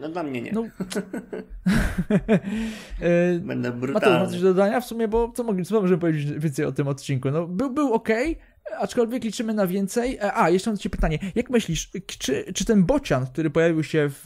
No 0.00 0.08
dla 0.08 0.22
mnie 0.22 0.42
nie. 0.42 0.52
No. 0.52 0.64
Eee, 3.02 3.38
Będę 3.50 3.72
brutalny. 3.72 4.08
Mateusz, 4.08 4.20
ma 4.20 4.26
coś 4.26 4.40
do 4.40 4.48
dodania 4.48 4.80
w 4.80 4.86
sumie, 4.86 5.08
bo 5.08 5.32
co, 5.34 5.44
mogli, 5.44 5.64
co 5.64 5.80
możemy 5.80 6.00
powiedzieć 6.00 6.38
więcej 6.38 6.64
o 6.64 6.72
tym 6.72 6.88
odcinku? 6.88 7.30
No, 7.30 7.46
był, 7.46 7.70
był 7.70 7.92
ok, 7.92 8.08
aczkolwiek 8.78 9.24
liczymy 9.24 9.54
na 9.54 9.66
więcej. 9.66 10.16
E, 10.16 10.34
a, 10.34 10.50
jeszcze 10.50 10.70
mam 10.70 10.78
ci 10.78 10.90
pytanie. 10.90 11.18
Jak 11.34 11.50
myślisz, 11.50 11.90
czy, 12.06 12.52
czy 12.54 12.64
ten 12.64 12.84
bocian, 12.84 13.26
który 13.26 13.50
pojawił 13.50 13.82
się 13.82 14.10
w, 14.10 14.22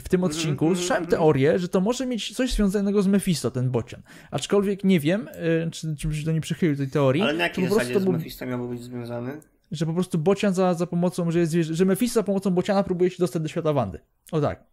w 0.00 0.08
tym 0.08 0.24
odcinku, 0.24 0.70
-hmm, 0.70 0.76
słyszałem 0.76 1.04
-hmm. 1.04 1.10
teorię, 1.10 1.58
że 1.58 1.68
to 1.68 1.80
może 1.80 2.06
mieć 2.06 2.36
coś 2.36 2.52
związanego 2.52 3.02
z 3.02 3.06
Mephisto, 3.06 3.50
ten 3.50 3.70
bocian. 3.70 4.02
Aczkolwiek 4.30 4.84
nie 4.84 5.00
wiem, 5.00 5.28
e, 5.32 5.70
czy, 5.70 5.96
czy 5.96 6.14
się 6.14 6.24
do 6.24 6.32
niej 6.32 6.40
przychylił 6.40 6.76
tej 6.76 6.88
teorii. 6.88 7.22
Ale 7.22 7.32
na 7.32 7.44
jakiej 7.44 7.68
zasadzie 7.68 8.00
z 8.00 8.06
Mephisto 8.06 8.46
miałby 8.46 8.68
być 8.68 8.82
związany? 8.82 9.40
Że 9.70 9.86
po 9.86 9.92
prostu 9.92 10.18
bocian 10.18 10.54
za, 10.54 10.74
za 10.74 10.86
pomocą, 10.86 11.30
że 11.30 11.38
jest 11.38 11.52
że 11.52 11.84
Mephisto 11.84 12.20
za 12.20 12.24
pomocą 12.24 12.50
bociana 12.50 12.82
próbuje 12.82 13.10
się 13.10 13.16
dostać 13.18 13.42
do 13.42 13.48
świata 13.48 13.72
Wandy. 13.72 14.00
O 14.32 14.40
tak. 14.40 14.69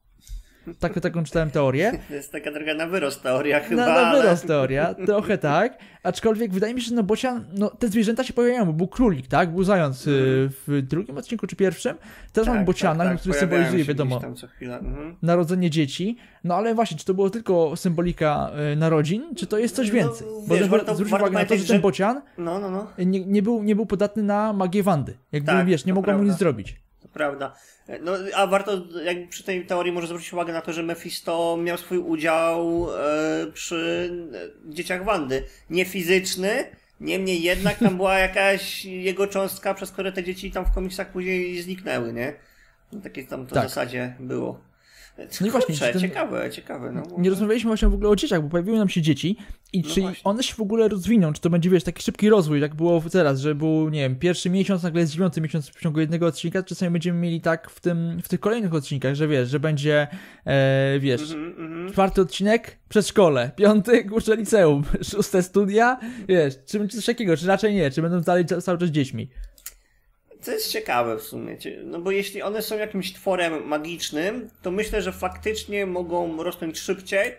Tak, 0.80 1.00
taką 1.00 1.24
czytałem 1.24 1.52
teorię. 1.52 1.92
To 2.08 2.14
jest 2.14 2.32
taka 2.32 2.52
trochę 2.52 2.76
na 2.76 2.88
wyrost 2.88 3.24
teoria 3.24 3.60
chyba. 3.60 3.86
Na, 3.86 4.02
na 4.02 4.12
wyrost 4.12 4.44
ale... 4.44 4.48
teoria, 4.48 4.94
trochę 4.94 5.38
tak. 5.38 5.78
Aczkolwiek 6.04 6.54
wydaje 6.54 6.74
mi 6.74 6.82
się, 6.82 6.90
że 6.90 6.96
no 6.96 7.04
bocian, 7.04 7.46
no 7.54 7.70
te 7.70 7.88
zwierzęta 7.88 8.24
się 8.24 8.34
pojawiają, 8.34 8.66
bo 8.66 8.74
był 8.74 8.88
królik, 8.88 9.28
tak? 9.28 9.54
Był 9.54 9.64
zając 9.64 10.08
mm. 10.08 10.18
w 10.68 10.82
drugim 10.82 11.18
odcinku 11.18 11.48
czy 11.48 11.56
pierwszym. 11.56 11.98
Teraz 12.34 12.46
tak, 12.46 12.56
mamy 12.56 12.66
bociana, 12.66 13.04
tak, 13.04 13.14
tak. 13.14 13.20
który 13.20 13.36
symbolizuje, 13.36 13.84
wiadomo, 13.84 14.22
mhm. 14.62 15.16
narodzenie 15.22 15.70
dzieci. 15.70 16.18
No 16.44 16.56
ale 16.56 16.76
właśnie, 16.76 16.98
czy 16.98 17.06
to 17.06 17.14
było 17.14 17.30
tylko 17.30 17.76
symbolika 17.76 18.52
y, 18.74 18.76
narodzin, 18.76 19.36
czy 19.36 19.48
to 19.48 19.58
jest 19.58 19.76
coś 19.76 19.88
no, 19.88 19.94
więcej? 19.94 20.28
No, 20.28 20.42
bo 20.48 20.56
wiesz, 20.56 20.70
warto, 20.70 20.96
zwróć 20.96 21.14
uwagę 21.14 21.32
na 21.32 21.46
to, 21.46 21.58
że 21.58 21.66
ten 21.66 21.82
bocian 21.82 22.22
no, 22.38 22.60
no, 22.60 22.72
no. 22.72 22.88
Nie, 22.98 23.26
nie, 23.26 23.42
był, 23.42 23.64
nie 23.64 23.76
był 23.76 23.86
podatny 23.86 24.24
na 24.24 24.54
magię 24.54 24.84
Wandy. 24.84 25.18
Jakby, 25.32 25.52
tak, 25.52 25.66
wiesz, 25.66 25.86
nie 25.86 25.94
mogła 25.94 26.18
mu 26.18 26.24
nic 26.24 26.38
zrobić. 26.38 26.87
To 27.08 27.14
prawda. 27.14 27.56
No, 28.02 28.12
a 28.36 28.48
warto 28.48 28.82
jakby 29.04 29.28
przy 29.28 29.44
tej 29.44 29.66
teorii 29.66 29.94
może 29.94 30.08
zwrócić 30.08 30.34
uwagę 30.34 30.54
na 30.54 30.62
to, 30.62 30.74
że 30.74 30.84
Mephisto 30.84 31.58
miał 31.64 31.78
swój 31.78 31.98
udział 31.98 32.88
e, 32.96 33.52
przy 33.54 34.12
dzieciach 34.66 35.04
Wandy. 35.06 35.44
Nie 35.70 35.86
fizyczny, 35.86 36.64
niemniej 37.00 37.42
jednak 37.42 37.78
tam 37.78 37.98
była 37.98 38.20
jakaś 38.20 38.86
jego 38.86 39.28
cząstka, 39.28 39.74
przez 39.74 39.92
które 39.92 40.12
te 40.12 40.24
dzieci 40.24 40.52
tam 40.52 40.66
w 40.66 40.74
komiksach 40.74 41.12
później 41.12 41.62
zniknęły, 41.62 42.14
nie? 42.14 42.34
No, 42.92 43.02
takie 43.02 43.24
tam 43.24 43.48
to 43.48 43.56
tak. 43.56 43.66
w 43.66 43.70
zasadzie 43.70 44.16
było. 44.20 44.67
No 45.42 45.52
właśnie, 45.52 45.76
ten... 45.76 46.02
ciekawe, 46.02 46.50
ciekawe. 46.52 46.92
No, 46.92 47.04
nie 47.18 47.30
rozmawialiśmy 47.30 47.68
właśnie 47.68 47.88
w 47.88 47.94
ogóle 47.94 48.10
o 48.10 48.16
dzieciach, 48.16 48.42
bo 48.42 48.50
pojawiły 48.50 48.78
nam 48.78 48.90
się 48.90 49.02
dzieci 49.02 49.38
i 49.74 49.82
no 49.82 49.90
czy 49.90 50.02
właśnie. 50.02 50.24
one 50.24 50.44
się 50.44 50.56
w 50.56 50.62
ogóle 50.62 50.88
rozwiną, 50.88 51.34
czy 51.34 51.42
to 51.42 51.50
będzie, 51.50 51.70
wiesz, 51.70 51.84
taki 51.84 52.04
szybki 52.04 52.30
rozwój, 52.30 52.62
jak 52.62 52.76
było 52.76 53.02
teraz, 53.12 53.40
że 53.40 53.56
był, 53.56 53.90
nie 53.90 54.00
wiem, 54.00 54.16
pierwszy 54.16 54.50
miesiąc, 54.50 54.84
nagle 54.84 55.02
jest 55.02 55.14
dziewiąty 55.14 55.42
miesiąc 55.42 55.70
w 55.70 55.80
ciągu 55.80 56.00
jednego 56.00 56.26
odcinka, 56.26 56.64
czasami 56.64 56.92
będziemy 56.92 57.20
mieli 57.20 57.42
tak 57.42 57.70
w 57.70 57.80
tym, 57.80 58.22
w 58.24 58.28
tych 58.28 58.40
kolejnych 58.40 58.74
odcinkach, 58.74 59.16
że 59.16 59.28
wiesz, 59.28 59.50
że 59.50 59.60
będzie, 59.60 60.08
e, 60.46 61.00
wiesz, 61.00 61.32
mm 61.32 61.54
-hmm. 61.54 61.92
czwarty 61.92 62.22
odcinek, 62.22 62.78
przedszkole, 62.90 63.52
piąty, 63.56 64.06
kurczę, 64.06 64.36
liceum, 64.36 64.84
szóste 65.12 65.44
studia, 65.44 66.00
wiesz, 66.28 66.54
czy, 66.66 66.88
czy 66.88 66.98
coś 66.98 67.06
takiego, 67.06 67.38
czy 67.38 67.48
raczej 67.48 67.76
nie, 67.76 67.92
czy 67.92 68.02
będą 68.02 68.22
dalej 68.22 68.46
cały 68.46 68.78
czas 68.78 68.90
dziećmi. 68.90 69.30
To 70.46 70.52
jest 70.52 70.72
ciekawe 70.72 71.18
w 71.18 71.22
sumie, 71.22 71.58
no 71.84 72.00
bo 72.00 72.12
jeśli 72.12 72.42
one 72.42 72.62
są 72.62 72.78
jakimś 72.78 73.14
tworem 73.14 73.68
magicznym, 73.68 74.50
to 74.62 74.72
myślę, 74.72 75.02
że 75.02 75.12
faktycznie 75.12 75.86
mogą 75.86 76.44
rosnąć 76.44 76.80
szybciej, 76.80 77.34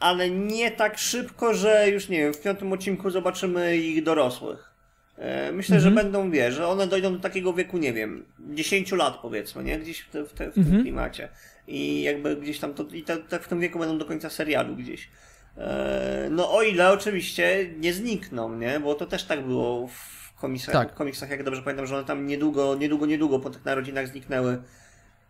ale 0.00 0.30
nie 0.30 0.70
tak 0.70 0.98
szybko, 0.98 1.54
że 1.54 1.90
już 1.90 2.08
nie 2.08 2.18
wiem, 2.18 2.34
w 2.34 2.40
piątym 2.40 2.72
odcinku 2.72 3.10
zobaczymy 3.10 3.76
ich 3.76 4.02
dorosłych. 4.02 4.70
E, 5.18 5.52
myślę, 5.52 5.76
mhm. 5.76 5.94
że 5.94 6.02
będą, 6.02 6.30
wie, 6.30 6.52
że 6.52 6.68
one 6.68 6.86
dojdą 6.86 7.12
do 7.12 7.18
takiego 7.18 7.52
wieku, 7.52 7.78
nie 7.78 7.92
wiem, 7.92 8.24
10 8.38 8.92
lat 8.92 9.18
powiedzmy, 9.22 9.64
nie? 9.64 9.78
Gdzieś 9.78 10.00
w, 10.00 10.10
te, 10.10 10.24
w, 10.24 10.32
te, 10.32 10.50
w 10.50 10.58
mhm. 10.58 10.66
tym 10.66 10.82
klimacie. 10.82 11.28
I 11.68 12.02
jakby 12.02 12.36
gdzieś 12.36 12.58
tam 12.58 12.74
to, 12.74 12.84
i 12.92 13.02
tak 13.02 13.42
w 13.42 13.48
tym 13.48 13.60
wieku 13.60 13.78
będą 13.78 13.98
do 13.98 14.04
końca 14.04 14.30
serialu 14.30 14.76
gdzieś. 14.76 15.08
E, 15.56 16.28
no 16.30 16.52
o 16.52 16.62
ile 16.62 16.90
oczywiście 16.90 17.70
nie 17.78 17.92
znikną, 17.92 18.56
nie? 18.56 18.80
Bo 18.80 18.94
to 18.94 19.06
też 19.06 19.24
tak 19.24 19.46
było 19.46 19.86
w 19.86 20.27
komiksach, 20.40 20.74
tak. 20.74 20.94
komiksach, 20.94 21.30
jak 21.30 21.42
dobrze 21.42 21.62
pamiętam, 21.62 21.86
że 21.86 21.94
one 21.96 22.04
tam 22.04 22.26
niedługo, 22.26 22.76
niedługo, 22.76 23.06
niedługo 23.06 23.38
po 23.38 23.50
tych 23.50 23.64
narodzinach 23.64 24.08
zniknęły. 24.08 24.62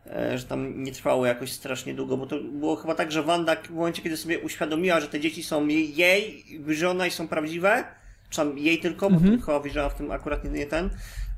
E, 0.07 0.39
że 0.39 0.45
tam 0.45 0.83
nie 0.83 0.93
trwało 0.93 1.27
jakoś 1.27 1.53
strasznie 1.53 1.95
długo, 1.95 2.17
bo 2.17 2.27
to 2.27 2.37
było 2.41 2.77
chyba 2.77 2.95
tak, 2.95 3.13
że 3.13 3.23
Wanda 3.23 3.57
w 3.57 3.71
momencie, 3.71 4.03
kiedy 4.03 4.17
sobie 4.17 4.39
uświadomiła, 4.39 5.01
że 5.01 5.09
te 5.09 5.21
dzieci 5.21 5.43
są 5.43 5.67
jej, 5.67 6.45
wyżona 6.61 7.07
i 7.07 7.11
są 7.11 7.29
prawdziwe, 7.29 7.85
czy 8.31 8.37
tam 8.37 8.59
jej 8.59 8.79
tylko, 8.81 9.11
bo 9.11 9.17
mhm. 9.17 9.43
chyba 9.43 9.61
wyjrzała 9.61 9.89
w 9.89 9.95
tym 9.95 10.11
akurat 10.11 10.45
nie, 10.45 10.51
nie 10.51 10.67
ten, 10.67 10.91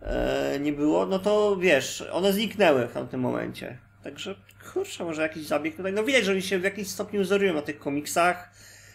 e, 0.02 0.58
nie 0.60 0.72
było, 0.72 1.06
no 1.06 1.18
to 1.18 1.56
wiesz, 1.56 2.04
one 2.12 2.32
zniknęły 2.32 2.88
w 2.88 2.92
tamtym 2.92 3.20
momencie. 3.20 3.78
Także, 4.04 4.34
kurczę, 4.72 5.04
może 5.04 5.22
jakiś 5.22 5.46
zabieg 5.46 5.76
tutaj. 5.76 5.92
No 5.92 6.04
widać, 6.04 6.24
że 6.24 6.32
oni 6.32 6.42
się 6.42 6.58
w 6.58 6.64
jakimś 6.64 6.88
stopniu 6.88 7.22
wzorują 7.22 7.54
na 7.54 7.62
tych 7.62 7.78
komiksach 7.78 8.50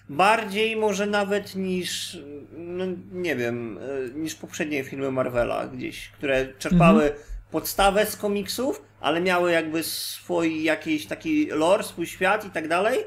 Bardziej 0.09 0.75
może 0.75 1.05
nawet 1.05 1.55
niż, 1.55 2.19
no 2.57 2.85
nie 3.11 3.35
wiem, 3.35 3.77
e, 3.77 4.19
niż 4.19 4.35
poprzednie 4.35 4.83
filmy 4.83 5.11
Marvela 5.11 5.67
gdzieś, 5.67 6.09
które 6.09 6.53
czerpały 6.53 7.03
mhm. 7.03 7.21
podstawę 7.51 8.05
z 8.05 8.17
komiksów, 8.17 8.81
ale 8.99 9.21
miały 9.21 9.51
jakby 9.51 9.83
swój 9.83 10.63
jakiś 10.63 11.05
taki 11.05 11.45
lore, 11.45 11.83
swój 11.83 12.07
świat 12.07 12.45
i 12.45 12.49
tak 12.49 12.67
dalej. 12.67 12.99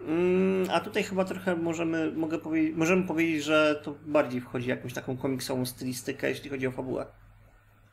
Mm, 0.00 0.70
a 0.70 0.80
tutaj 0.80 1.02
chyba 1.02 1.24
trochę 1.24 1.56
możemy, 1.56 2.12
mogę 2.12 2.38
powiedzieć, 2.38 2.76
możemy 2.76 3.02
powiedzieć, 3.02 3.44
że 3.44 3.80
to 3.82 3.94
bardziej 4.06 4.40
wchodzi 4.40 4.68
jakąś 4.68 4.94
taką 4.94 5.16
komiksową 5.16 5.66
stylistykę, 5.66 6.28
jeśli 6.28 6.50
chodzi 6.50 6.66
o 6.66 6.72
fabułę. 6.72 7.06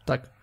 Tak. 0.05 0.40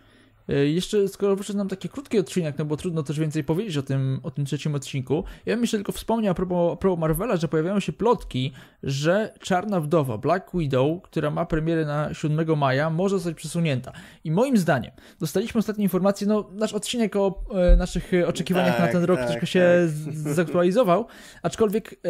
E, 0.49 0.67
jeszcze, 0.67 1.09
skoro 1.09 1.37
wyszedł 1.37 1.59
nam 1.59 1.69
taki 1.69 1.89
krótki 1.89 2.19
odcinek, 2.19 2.59
no 2.59 2.65
bo 2.65 2.77
trudno 2.77 3.03
też 3.03 3.19
więcej 3.21 3.45
powiedzieć 3.45 3.77
o 3.77 3.83
tym, 3.83 4.21
o 4.23 4.31
tym 4.31 4.45
trzecim 4.45 4.75
odcinku, 4.75 5.25
ja 5.47 5.55
bym 5.55 5.63
jeszcze 5.63 5.77
tylko 5.77 5.93
wspomniał 5.93 6.33
a 6.33 6.35
propos, 6.35 6.73
a 6.73 6.77
propos 6.77 7.01
Marvela, 7.01 7.37
że 7.37 7.49
pojawiają 7.49 7.81
się 7.81 7.93
plotki, 7.93 8.53
że 8.83 9.35
Czarna 9.41 9.81
Wdowa, 9.81 10.19
Black 10.19 10.51
Widow, 10.55 11.03
która 11.03 11.31
ma 11.31 11.47
premierę 11.47 11.85
na 11.85 12.15
7 12.15 12.59
maja, 12.59 12.91
może 12.91 13.17
zostać 13.17 13.35
przesunięta. 13.35 13.93
I 14.25 14.31
moim 14.31 14.57
zdaniem, 14.57 14.93
dostaliśmy 15.21 15.59
ostatnie 15.59 15.85
informacje, 15.85 16.27
no 16.27 16.51
nasz 16.53 16.73
odcinek 16.73 17.17
o 17.17 17.45
e, 17.55 17.77
naszych 17.77 18.13
oczekiwaniach 18.27 18.77
tak, 18.77 18.87
na 18.87 18.93
ten 18.93 19.05
rok 19.05 19.19
tak, 19.19 19.29
troszkę 19.29 19.47
się 19.47 19.89
tak. 20.05 20.15
zaktualizował, 20.15 21.07
aczkolwiek 21.43 21.93
e, 21.93 22.09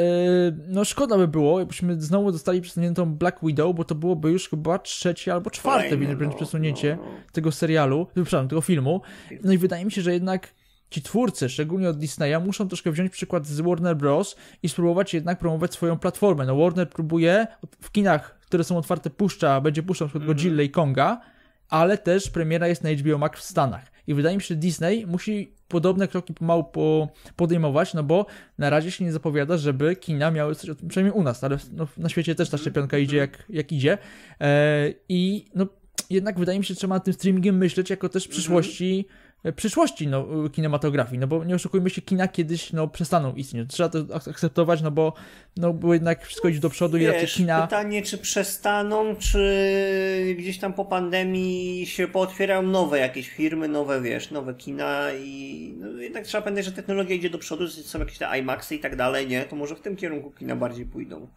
no 0.69 0.85
szkoda 0.85 1.17
by 1.17 1.29
było, 1.29 1.59
jakbyśmy 1.59 2.01
znowu 2.01 2.33
dostali 2.33 2.61
przesuniętą 2.61 3.15
Black 3.15 3.39
Widow, 3.43 3.77
bo 3.77 3.85
to 3.85 3.95
byłoby 3.95 4.31
już 4.31 4.49
chyba 4.49 4.79
trzecie 4.79 5.33
albo 5.33 5.51
czwarte 5.51 5.89
Fajne, 5.89 6.15
no, 6.21 6.35
przesunięcie 6.35 6.99
no, 7.01 7.03
no. 7.03 7.11
tego 7.33 7.53
serialu, 7.53 8.07
przepraszam, 8.29 8.49
tego 8.49 8.61
filmu. 8.61 9.01
No 9.45 9.53
i 9.53 9.59
wydaje 9.59 9.85
mi 9.85 9.93
się, 9.93 10.03
że 10.03 10.13
jednak 10.13 10.55
ci 10.91 11.03
twórcy, 11.03 11.49
szczególnie 11.49 11.89
od 11.89 11.99
Disneya, 11.99 12.41
muszą 12.45 12.69
troszkę 12.69 12.93
wziąć 12.93 13.13
przykład 13.13 13.47
z 13.47 13.61
Warner 13.61 13.97
Bros. 13.97 14.37
i 14.63 14.69
spróbować 14.69 15.15
jednak 15.15 15.39
promować 15.39 15.75
swoją 15.75 15.99
platformę. 15.99 16.47
No 16.47 16.57
Warner 16.57 16.91
próbuje 16.91 17.47
w 17.81 17.91
kinach, 17.93 18.39
które 18.41 18.65
są 18.65 18.77
otwarte, 18.77 19.11
puszcza, 19.11 19.61
będzie 19.61 19.83
puszczał 19.83 20.07
na 20.07 20.09
przykład 20.09 20.23
mm. 20.23 20.37
Godzilla 20.37 20.63
i 20.63 20.71
Konga, 20.71 21.21
ale 21.69 21.99
też 21.99 22.31
premiera 22.31 22.69
jest 22.69 22.85
na 22.85 22.91
HBO 22.91 23.19
Max 23.19 23.41
w 23.41 23.45
Stanach. 23.45 23.93
I 24.07 24.15
wydaje 24.15 24.37
mi 24.37 24.43
się, 24.43 24.49
że 24.49 24.57
Disney 24.57 25.07
musi 25.07 25.53
podobne 25.69 26.09
kroki 26.09 26.35
pomału 26.35 26.65
po, 26.65 27.09
podejmować, 27.37 27.95
no 27.95 28.03
bo 28.03 28.27
na 28.59 28.71
razie 28.71 28.91
się 28.91 29.05
nie 29.05 29.13
zapowiada, 29.13 29.57
żeby 29.57 29.97
kina 29.97 30.31
miały 30.31 30.55
coś, 30.55 30.71
przynajmniej 30.89 31.21
u 31.21 31.23
nas, 31.23 31.45
ale 31.45 31.59
no, 31.73 31.89
na 31.97 32.09
świecie 32.09 32.35
też 32.35 32.49
ta 32.49 32.57
mhm. 32.57 32.61
szczepionka 32.61 32.99
idzie 32.99 33.17
jak, 33.17 33.45
jak 33.49 33.73
idzie. 33.73 33.99
E, 34.41 34.93
I 35.09 35.47
no 35.55 35.67
jednak 36.11 36.39
wydaje 36.39 36.59
mi 36.59 36.65
się, 36.65 36.75
że 36.75 36.79
trzeba 36.79 36.95
nad 36.95 37.05
tym 37.05 37.15
streamingiem 37.15 37.57
myśleć 37.57 37.91
jako 37.91 38.09
też 38.09 38.29
przyszłości, 38.29 39.07
mhm. 39.37 39.55
przyszłości 39.55 40.07
no, 40.07 40.27
kinematografii, 40.53 41.19
no 41.19 41.27
bo 41.27 41.45
nie 41.45 41.55
oszukujmy 41.55 41.91
się, 41.91 42.03
kina 42.03 42.29
kiedyś 42.29 42.73
no, 42.73 42.89
przestaną 42.89 43.35
istnieć. 43.35 43.71
Trzeba 43.71 43.89
to 43.89 43.99
akceptować, 44.15 44.83
no 44.83 44.91
bo, 44.91 45.13
no, 45.57 45.73
bo 45.73 45.95
jednak 45.95 46.27
wszystko 46.27 46.49
idzie 46.49 46.61
do 46.61 46.71
przodu 46.71 46.99
Wiesz, 46.99 47.09
i 47.09 47.13
raczej 47.13 47.29
kina... 47.29 47.63
pytanie, 47.63 48.03
czy 48.03 48.19
przestaną, 48.19 49.17
czy 49.17 50.35
gdzieś 50.39 50.59
tam 50.59 50.73
po 50.73 50.85
pandemii 50.85 51.87
się 51.87 52.09
pootwierają 52.09 52.63
nowe 52.63 52.99
jakieś 52.99 53.29
firmy, 53.29 53.69
nowe, 53.69 54.01
wiesz, 54.01 54.31
nowe 54.31 54.55
kina 54.55 55.13
i 55.13 55.75
no, 55.79 55.89
jednak 55.89 56.25
trzeba 56.25 56.43
pamiętać, 56.43 56.65
że 56.65 56.73
technologia 56.73 57.17
idzie 57.17 57.31
do 57.31 57.39
przodu, 57.39 57.69
są 57.69 57.99
jakieś 57.99 58.19
te 58.19 58.39
IMAXy 58.39 58.75
i 58.75 58.79
tak 58.79 58.97
dalej, 58.97 59.27
nie? 59.27 59.45
To 59.45 59.57
może 59.57 59.77
w 59.77 59.81
tym 59.81 59.97
kierunku 59.97 60.31
kina 60.31 60.57
bardziej 60.57 60.87
pójdą. 60.87 61.29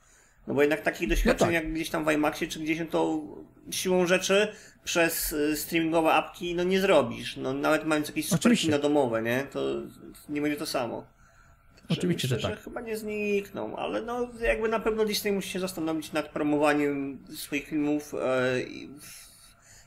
No 0.47 0.53
bo 0.53 0.61
jednak 0.61 0.81
takich 0.81 1.09
doświadczeń 1.09 1.47
no 1.47 1.53
tak. 1.53 1.63
jak 1.63 1.73
gdzieś 1.73 1.89
tam 1.89 2.05
w 2.05 2.11
IMAXie 2.11 2.47
czy 2.47 2.59
gdzieś 2.59 2.81
to 2.91 3.21
siłą 3.72 4.06
rzeczy 4.06 4.48
przez 4.84 5.32
y, 5.32 5.58
streamingowe 5.58 6.13
apki 6.13 6.56
no 6.56 6.63
nie 6.63 6.82
zrobisz. 6.82 7.38
No 7.38 7.53
nawet 7.53 7.86
mając 7.86 8.08
jakieś 8.08 8.30
super 8.30 8.58
kino 8.58 8.80
domowe, 8.80 9.22
nie? 9.22 9.44
To 9.51 9.62
nie 10.30 10.41
będzie 10.41 10.58
to 10.58 10.65
samo. 10.65 11.06
Także 11.75 12.00
Oczywiście, 12.00 12.27
myślę, 12.27 12.39
że 12.39 12.48
tak. 12.48 12.58
Że 12.58 12.63
chyba 12.63 12.82
nie 12.82 12.98
znikną, 12.98 13.75
ale 13.75 14.01
no 14.01 14.30
jakby 14.41 14.70
na 14.70 14.80
pewno 14.80 15.06
Disney 15.06 15.32
musi 15.32 15.50
się 15.50 15.60
zastanowić 15.60 16.12
nad 16.12 16.30
promowaniem 16.30 17.20
swoich 17.36 17.68
filmów 17.68 18.13
e, 18.13 18.62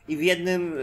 i 0.09 0.17
w 0.17 0.23
jednym, 0.23 0.75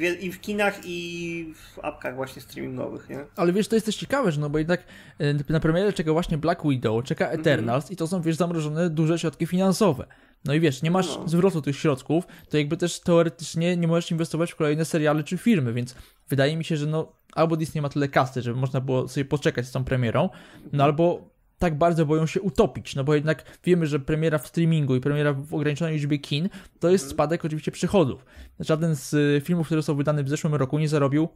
e, 0.00 0.14
i 0.14 0.32
w 0.32 0.40
kinach, 0.40 0.80
i 0.84 1.54
w 1.54 1.78
apkach 1.84 2.16
właśnie 2.16 2.42
streamingowych, 2.42 3.08
nie? 3.08 3.24
Ale 3.36 3.52
wiesz, 3.52 3.68
to 3.68 3.76
jest 3.76 3.86
też 3.86 3.96
ciekawe, 3.96 4.32
że 4.32 4.40
no 4.40 4.50
bo 4.50 4.58
jednak 4.58 4.84
e, 5.18 5.34
na 5.52 5.60
premierę 5.60 5.92
czeka 5.92 6.12
właśnie 6.12 6.38
Black 6.38 6.62
Widow, 6.64 7.04
czeka 7.04 7.24
mhm. 7.24 7.40
Eternals 7.40 7.84
mm. 7.84 7.92
i 7.92 7.96
to 7.96 8.06
są, 8.06 8.22
wiesz, 8.22 8.36
zamrożone 8.36 8.90
duże 8.90 9.18
środki 9.18 9.46
finansowe. 9.46 10.06
No 10.44 10.54
i 10.54 10.60
wiesz, 10.60 10.82
nie 10.82 10.90
masz 10.90 11.06
no. 11.06 11.28
zwrotu 11.28 11.62
tych 11.62 11.76
środków, 11.76 12.26
to 12.48 12.58
jakby 12.58 12.76
też 12.76 13.00
teoretycznie 13.00 13.76
nie 13.76 13.88
możesz 13.88 14.10
inwestować 14.10 14.52
w 14.52 14.56
kolejne 14.56 14.84
seriale 14.84 15.24
czy 15.24 15.38
filmy, 15.38 15.72
więc 15.72 15.94
wydaje 16.28 16.56
mi 16.56 16.64
się, 16.64 16.76
że 16.76 16.86
no 16.86 17.12
albo 17.32 17.56
Disney 17.56 17.82
ma 17.82 17.88
tyle 17.88 18.08
kasy, 18.08 18.42
żeby 18.42 18.60
można 18.60 18.80
było 18.80 19.08
sobie 19.08 19.24
poczekać 19.24 19.66
z 19.66 19.72
tą 19.72 19.84
premierą, 19.84 20.28
no 20.72 20.84
albo 20.84 21.34
tak 21.58 21.78
bardzo 21.78 22.06
boją 22.06 22.26
się 22.26 22.40
utopić, 22.40 22.96
no 22.96 23.04
bo 23.04 23.14
jednak 23.14 23.58
wiemy, 23.64 23.86
że 23.86 24.00
premiera 24.00 24.38
w 24.38 24.46
streamingu 24.46 24.96
i 24.96 25.00
premiera 25.00 25.32
w 25.32 25.54
ograniczonej 25.54 25.94
liczbie 25.94 26.18
kin 26.18 26.48
to 26.80 26.90
jest 26.90 27.04
mhm. 27.04 27.14
spadek 27.16 27.44
oczywiście 27.44 27.72
przychodów. 27.72 28.24
Żaden 28.60 28.94
z 28.94 29.44
filmów, 29.44 29.66
które 29.66 29.82
są 29.82 29.94
wydane 29.94 30.24
w 30.24 30.28
zeszłym 30.28 30.54
roku 30.54 30.78
nie 30.78 30.88
zarobił 30.88 31.28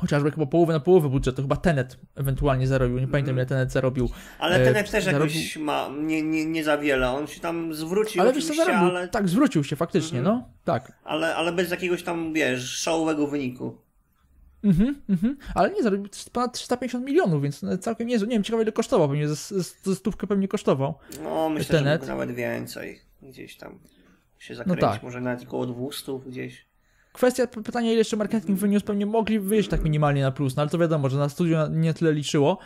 chociażby 0.00 0.30
chyba 0.30 0.46
połowę 0.46 0.72
na 0.72 0.80
połowę 0.80 1.08
budżetu, 1.08 1.42
chyba 1.42 1.56
Tenet 1.56 1.98
ewentualnie 2.14 2.66
zarobił, 2.66 2.98
nie 2.98 3.08
pamiętam 3.08 3.34
ile 3.34 3.46
Tenet 3.46 3.72
zarobił. 3.72 4.10
Ale 4.38 4.56
e, 4.56 4.64
Tenet 4.64 4.90
też 4.90 5.04
zarobił... 5.04 5.26
jakoś 5.26 5.56
ma, 5.56 5.90
nie, 6.02 6.22
nie, 6.22 6.44
nie 6.44 6.64
za 6.64 6.78
wiele, 6.78 7.10
on 7.10 7.26
się 7.26 7.40
tam 7.40 7.74
zwrócił 7.74 8.22
Ale 8.22 8.32
wiesz 8.32 8.46
co 8.46 8.54
zarobił, 8.54 8.88
ale... 8.88 9.08
tak, 9.08 9.28
zwrócił 9.28 9.64
się 9.64 9.76
faktycznie, 9.76 10.18
mm 10.18 10.32
-hmm. 10.32 10.36
no, 10.36 10.48
tak. 10.64 10.92
Ale, 11.04 11.36
ale 11.36 11.52
bez 11.52 11.70
jakiegoś 11.70 12.02
tam, 12.02 12.32
wiesz, 12.32 12.70
szałowego 12.70 13.26
wyniku. 13.26 13.84
Mhm, 14.64 15.02
mhm. 15.08 15.36
Ale 15.54 15.70
nie 15.70 15.82
zarobił 15.82 16.08
ponad 16.32 16.52
350 16.52 17.06
milionów, 17.06 17.42
więc 17.42 17.64
całkiem 17.80 18.08
niezły. 18.08 18.28
Nie 18.28 18.34
wiem, 18.36 18.44
ciekawe 18.44 18.62
ile 18.62 18.72
kosztował, 18.72 19.08
pewnie 19.08 19.28
ze, 19.28 19.62
ze 19.82 19.94
stówkę 19.94 20.26
pewnie 20.26 20.48
kosztował. 20.48 20.94
No, 21.22 21.48
myślę, 21.48 21.78
Tenet. 21.78 22.02
że 22.02 22.08
nawet 22.08 22.30
więcej. 22.30 23.00
Gdzieś 23.22 23.56
tam 23.56 23.78
się 24.38 24.54
zakręcić, 24.54 24.82
no 24.82 24.92
tak. 24.92 25.02
może 25.02 25.20
nawet 25.20 25.42
około 25.42 25.66
200 25.66 26.12
gdzieś. 26.26 26.66
Kwestia 27.14 27.46
pytania, 27.46 27.88
ile 27.88 27.98
jeszcze 27.98 28.16
marketing 28.16 28.58
wyniósł, 28.58 28.86
pewnie 28.86 29.06
mogli 29.06 29.40
wyjść 29.40 29.68
tak 29.68 29.84
minimalnie 29.84 30.22
na 30.22 30.30
plus, 30.30 30.56
no 30.56 30.62
ale 30.62 30.70
to 30.70 30.78
wiadomo, 30.78 31.08
że 31.08 31.18
na 31.18 31.28
studio 31.28 31.68
nie 31.68 31.94
tyle 31.94 32.12
liczyło. 32.12 32.58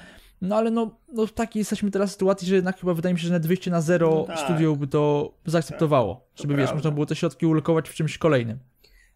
No 0.42 0.56
ale 0.56 0.70
no, 0.70 0.96
no 1.12 1.26
w 1.26 1.32
takiej 1.32 1.60
jesteśmy 1.60 1.90
teraz 1.90 2.12
sytuacji, 2.12 2.48
że 2.48 2.54
jednak 2.54 2.80
chyba 2.80 2.94
wydaje 2.94 3.14
mi 3.14 3.20
się, 3.20 3.26
że 3.26 3.32
net 3.32 3.46
wyjście 3.46 3.70
na 3.70 3.80
zero 3.80 4.10
no 4.10 4.24
tak. 4.24 4.38
studio 4.38 4.76
by 4.76 4.86
to 4.86 5.32
zaakceptowało, 5.46 6.14
tak, 6.14 6.42
żeby 6.42 6.56
wiesz, 6.56 6.72
można 6.72 6.90
było 6.90 7.06
te 7.06 7.16
środki 7.16 7.46
ulokować 7.46 7.88
w 7.88 7.94
czymś 7.94 8.18
kolejnym. 8.18 8.58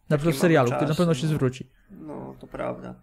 Na 0.09 0.17
przykład 0.17 0.37
w 0.37 0.39
serialu, 0.39 0.69
czas, 0.69 0.77
który 0.77 0.89
na 0.89 0.95
pewno 0.95 1.15
się 1.15 1.27
no. 1.27 1.33
zwróci. 1.33 1.71
No, 1.91 2.37
to 2.41 2.47
prawda. 2.47 2.95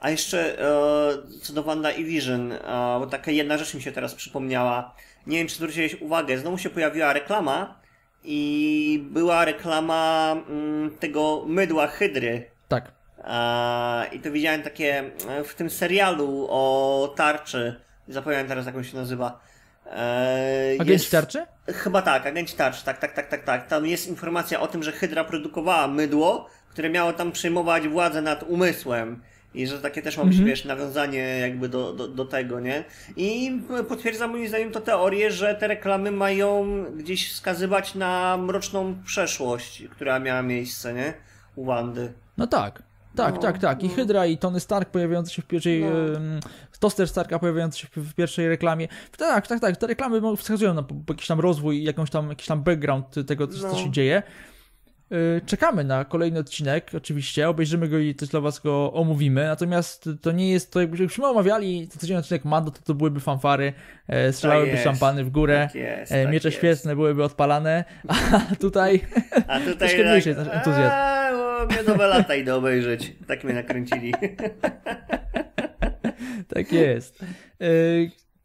A 0.00 0.10
jeszcze 0.10 0.60
e, 0.60 1.40
co 1.42 1.52
do 1.52 1.62
Wanda 1.62 1.90
i 1.90 2.04
Vision, 2.04 2.52
e, 2.52 2.58
bo 3.00 3.06
taka 3.06 3.30
jedna 3.30 3.58
rzecz 3.58 3.74
mi 3.74 3.82
się 3.82 3.92
teraz 3.92 4.14
przypomniała. 4.14 4.94
Nie 5.26 5.38
wiem, 5.38 5.46
czy 5.46 5.54
zwróciłeś 5.54 6.02
uwagę, 6.02 6.38
znowu 6.38 6.58
się 6.58 6.70
pojawiła 6.70 7.12
reklama 7.12 7.80
i 8.24 9.06
była 9.10 9.44
reklama 9.44 10.36
mm, 10.48 10.90
tego 10.90 11.44
mydła 11.46 11.86
Hydry. 11.86 12.50
Tak. 12.68 12.92
I 14.12 14.20
to 14.20 14.30
widziałem 14.30 14.62
takie 14.62 15.10
w 15.44 15.54
tym 15.54 15.70
serialu 15.70 16.46
o 16.50 17.14
tarczy. 17.16 17.80
Zapomniałem 18.08 18.48
teraz, 18.48 18.66
jak 18.66 18.76
on 18.76 18.84
się 18.84 18.96
nazywa. 18.96 19.40
Agenci 20.78 20.92
jest... 20.92 21.10
tarczy? 21.10 21.46
Chyba 21.66 22.02
tak, 22.02 22.26
agenci 22.26 22.56
tarczy, 22.56 22.84
tak, 22.84 22.98
tak, 22.98 23.12
tak, 23.12 23.28
tak, 23.28 23.44
tak. 23.44 23.66
Tam 23.66 23.86
jest 23.86 24.08
informacja 24.08 24.60
o 24.60 24.66
tym, 24.66 24.82
że 24.82 24.92
Hydra 24.92 25.24
produkowała 25.24 25.88
mydło, 25.88 26.48
które 26.70 26.90
miało 26.90 27.12
tam 27.12 27.32
przejmować 27.32 27.88
władzę 27.88 28.22
nad 28.22 28.42
umysłem. 28.42 29.22
I 29.54 29.66
że 29.66 29.78
takie 29.78 30.02
też 30.02 30.16
ma 30.16 30.24
być, 30.24 30.34
mm 30.34 30.46
-hmm. 30.46 30.48
wiesz, 30.48 30.64
nawiązanie 30.64 31.38
jakby 31.38 31.68
do, 31.68 31.92
do, 31.92 32.08
do 32.08 32.24
tego, 32.24 32.60
nie? 32.60 32.84
I 33.16 33.60
potwierdza 33.88 34.28
moim 34.28 34.48
zdaniem 34.48 34.72
to 34.72 34.80
teorię, 34.80 35.30
że 35.30 35.54
te 35.54 35.68
reklamy 35.68 36.10
mają 36.10 36.66
gdzieś 36.96 37.32
wskazywać 37.32 37.94
na 37.94 38.36
mroczną 38.36 39.02
przeszłość, 39.04 39.84
która 39.90 40.18
miała 40.18 40.42
miejsce, 40.42 40.94
nie? 40.94 41.14
U 41.56 41.64
Wandy. 41.64 42.12
No 42.36 42.46
tak. 42.46 42.82
Tak, 43.14 43.34
no, 43.34 43.40
tak, 43.40 43.58
tak. 43.58 43.82
I 43.82 43.88
no. 43.88 43.94
Hydra 43.94 44.26
i 44.26 44.38
Tony 44.38 44.60
Stark 44.60 44.90
pojawiający 44.90 45.34
się 45.34 45.42
w 45.42 45.46
pierwszej. 45.46 45.84
No. 45.84 46.40
Toster 46.80 47.08
Starka 47.08 47.38
pojawiający 47.38 47.78
się 47.78 47.88
w 47.96 48.14
pierwszej 48.14 48.48
reklamie. 48.48 48.88
Tak, 49.16 49.46
tak, 49.46 49.60
tak. 49.60 49.76
Te 49.76 49.86
reklamy 49.86 50.36
wskazują 50.36 50.74
na 50.74 50.84
jakiś 51.08 51.26
tam 51.26 51.40
rozwój, 51.40 51.82
jakąś 51.82 52.10
tam, 52.10 52.28
jakiś 52.28 52.46
tam 52.46 52.62
background 52.62 53.06
tego, 53.26 53.46
co, 53.46 53.62
no. 53.62 53.74
co 53.74 53.78
się 53.78 53.90
dzieje. 53.90 54.22
Y, 55.12 55.40
czekamy 55.46 55.84
na 55.84 56.04
kolejny 56.04 56.38
odcinek, 56.38 56.90
oczywiście, 56.96 57.48
obejrzymy 57.48 57.88
go 57.88 57.98
i 57.98 58.14
też 58.14 58.28
dla 58.28 58.40
was 58.40 58.58
go 58.58 58.92
omówimy, 58.92 59.44
natomiast 59.44 60.08
to 60.22 60.32
nie 60.32 60.50
jest 60.50 60.72
to, 60.72 60.80
jakbyśmy 60.80 61.26
omawiali 61.26 61.88
ten 61.88 62.00
codzienny 62.00 62.20
odcinek 62.20 62.44
Mando, 62.44 62.70
to 62.70 62.82
to 62.82 62.94
byłyby 62.94 63.20
fanfary, 63.20 63.72
e, 64.08 64.32
strzelałyby 64.32 64.72
tak 64.72 64.84
szampany 64.84 65.24
w 65.24 65.30
górę, 65.30 65.66
tak 65.66 65.74
jest, 65.74 66.12
e, 66.12 66.22
tak 66.22 66.32
miecze 66.32 66.48
tak 66.48 66.58
świecne 66.58 66.96
byłyby 66.96 67.24
odpalane, 67.24 67.84
a 68.32 68.54
tutaj, 68.54 69.00
a 69.48 69.58
tutaj 69.58 69.76
troszkę 69.76 69.98
tak, 69.98 70.06
mniejszy 70.06 70.28
jest 70.28 70.40
entuzjazm. 70.40 70.92
A, 70.92 71.66
miodowe 71.76 72.06
lata 72.06 72.34
idę 72.34 72.54
obejrzeć, 72.54 73.12
tak 73.26 73.44
mnie 73.44 73.54
nakręcili. 73.54 74.14
tak 76.54 76.72
jest. 76.72 77.24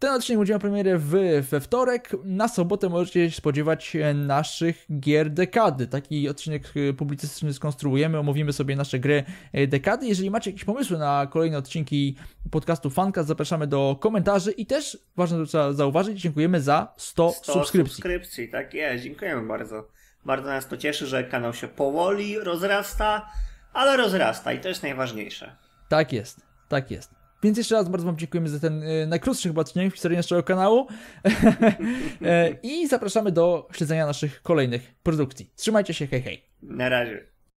Ten 0.04 0.14
odcinek 0.14 0.40
będzie 0.40 0.54
miał 0.54 0.60
premierę 0.60 0.98
w, 0.98 1.12
we 1.50 1.60
wtorek. 1.60 2.10
Na 2.24 2.48
sobotę 2.48 2.90
możecie 2.90 3.32
się 3.32 3.38
spodziewać 3.38 3.98
naszych 4.16 4.86
gier 5.00 5.30
dekady. 5.30 5.88
Taki 5.88 6.30
odcinek 6.30 6.64
e, 6.90 6.94
publicystyczny 6.94 7.54
skonstruujemy, 7.54 8.20
omówimy 8.20 8.54
sobie 8.54 8.76
nasze 8.76 9.00
gry 9.00 9.24
e, 9.54 9.68
dekady. 9.68 10.08
Jeżeli 10.08 10.32
macie 10.32 10.50
jakieś 10.50 10.64
pomysły 10.64 10.98
na 10.98 11.28
kolejne 11.32 11.58
odcinki 11.58 12.16
podcastu 12.52 12.90
Fanka, 12.90 13.24
zapraszamy 13.24 13.68
do 13.68 13.98
komentarzy 14.00 14.52
i 14.52 14.66
też, 14.66 14.98
ważne 15.16 15.38
to 15.38 15.46
trzeba 15.46 15.74
zauważyć, 15.74 16.22
dziękujemy 16.22 16.62
za 16.62 16.94
100, 16.98 17.32
100 17.32 17.54
subskrypcji. 17.54 17.96
subskrypcji, 17.96 18.50
tak 18.50 18.74
jest, 18.74 19.04
dziękujemy 19.04 19.48
bardzo. 19.48 19.88
Bardzo 20.26 20.48
nas 20.48 20.68
to 20.68 20.78
cieszy, 20.78 21.08
że 21.08 21.24
kanał 21.24 21.54
się 21.54 21.68
powoli 21.68 22.40
rozrasta, 22.40 23.30
ale 23.74 23.98
rozrasta 23.98 24.54
i 24.54 24.60
to 24.60 24.68
jest 24.68 24.84
najważniejsze. 24.84 25.56
Tak 25.90 26.14
jest, 26.14 26.42
tak 26.70 26.92
jest. 26.92 27.23
Więc 27.44 27.58
jeszcze 27.58 27.76
raz 27.76 27.90
bardzo 27.90 28.06
Wam 28.06 28.18
dziękujemy 28.18 28.50
za 28.50 28.60
ten 28.60 28.84
y, 28.84 29.08
najkrótszy 29.08 29.48
chyba 29.48 29.62
odcinek 29.62 29.92
w 29.92 29.94
historii 29.94 30.18
naszego 30.18 30.44
kanału 30.44 30.88
e, 32.22 32.50
i 32.64 32.88
zapraszamy 32.88 33.32
do 33.32 33.70
śledzenia 33.72 34.06
naszych 34.06 34.42
kolejnych 34.42 34.96
produkcji. 35.04 35.52
Trzymajcie 35.56 35.94
się, 35.94 36.08
hej 36.08 36.22
hej. 36.22 36.46
Na 36.62 36.90
razie. 36.90 37.33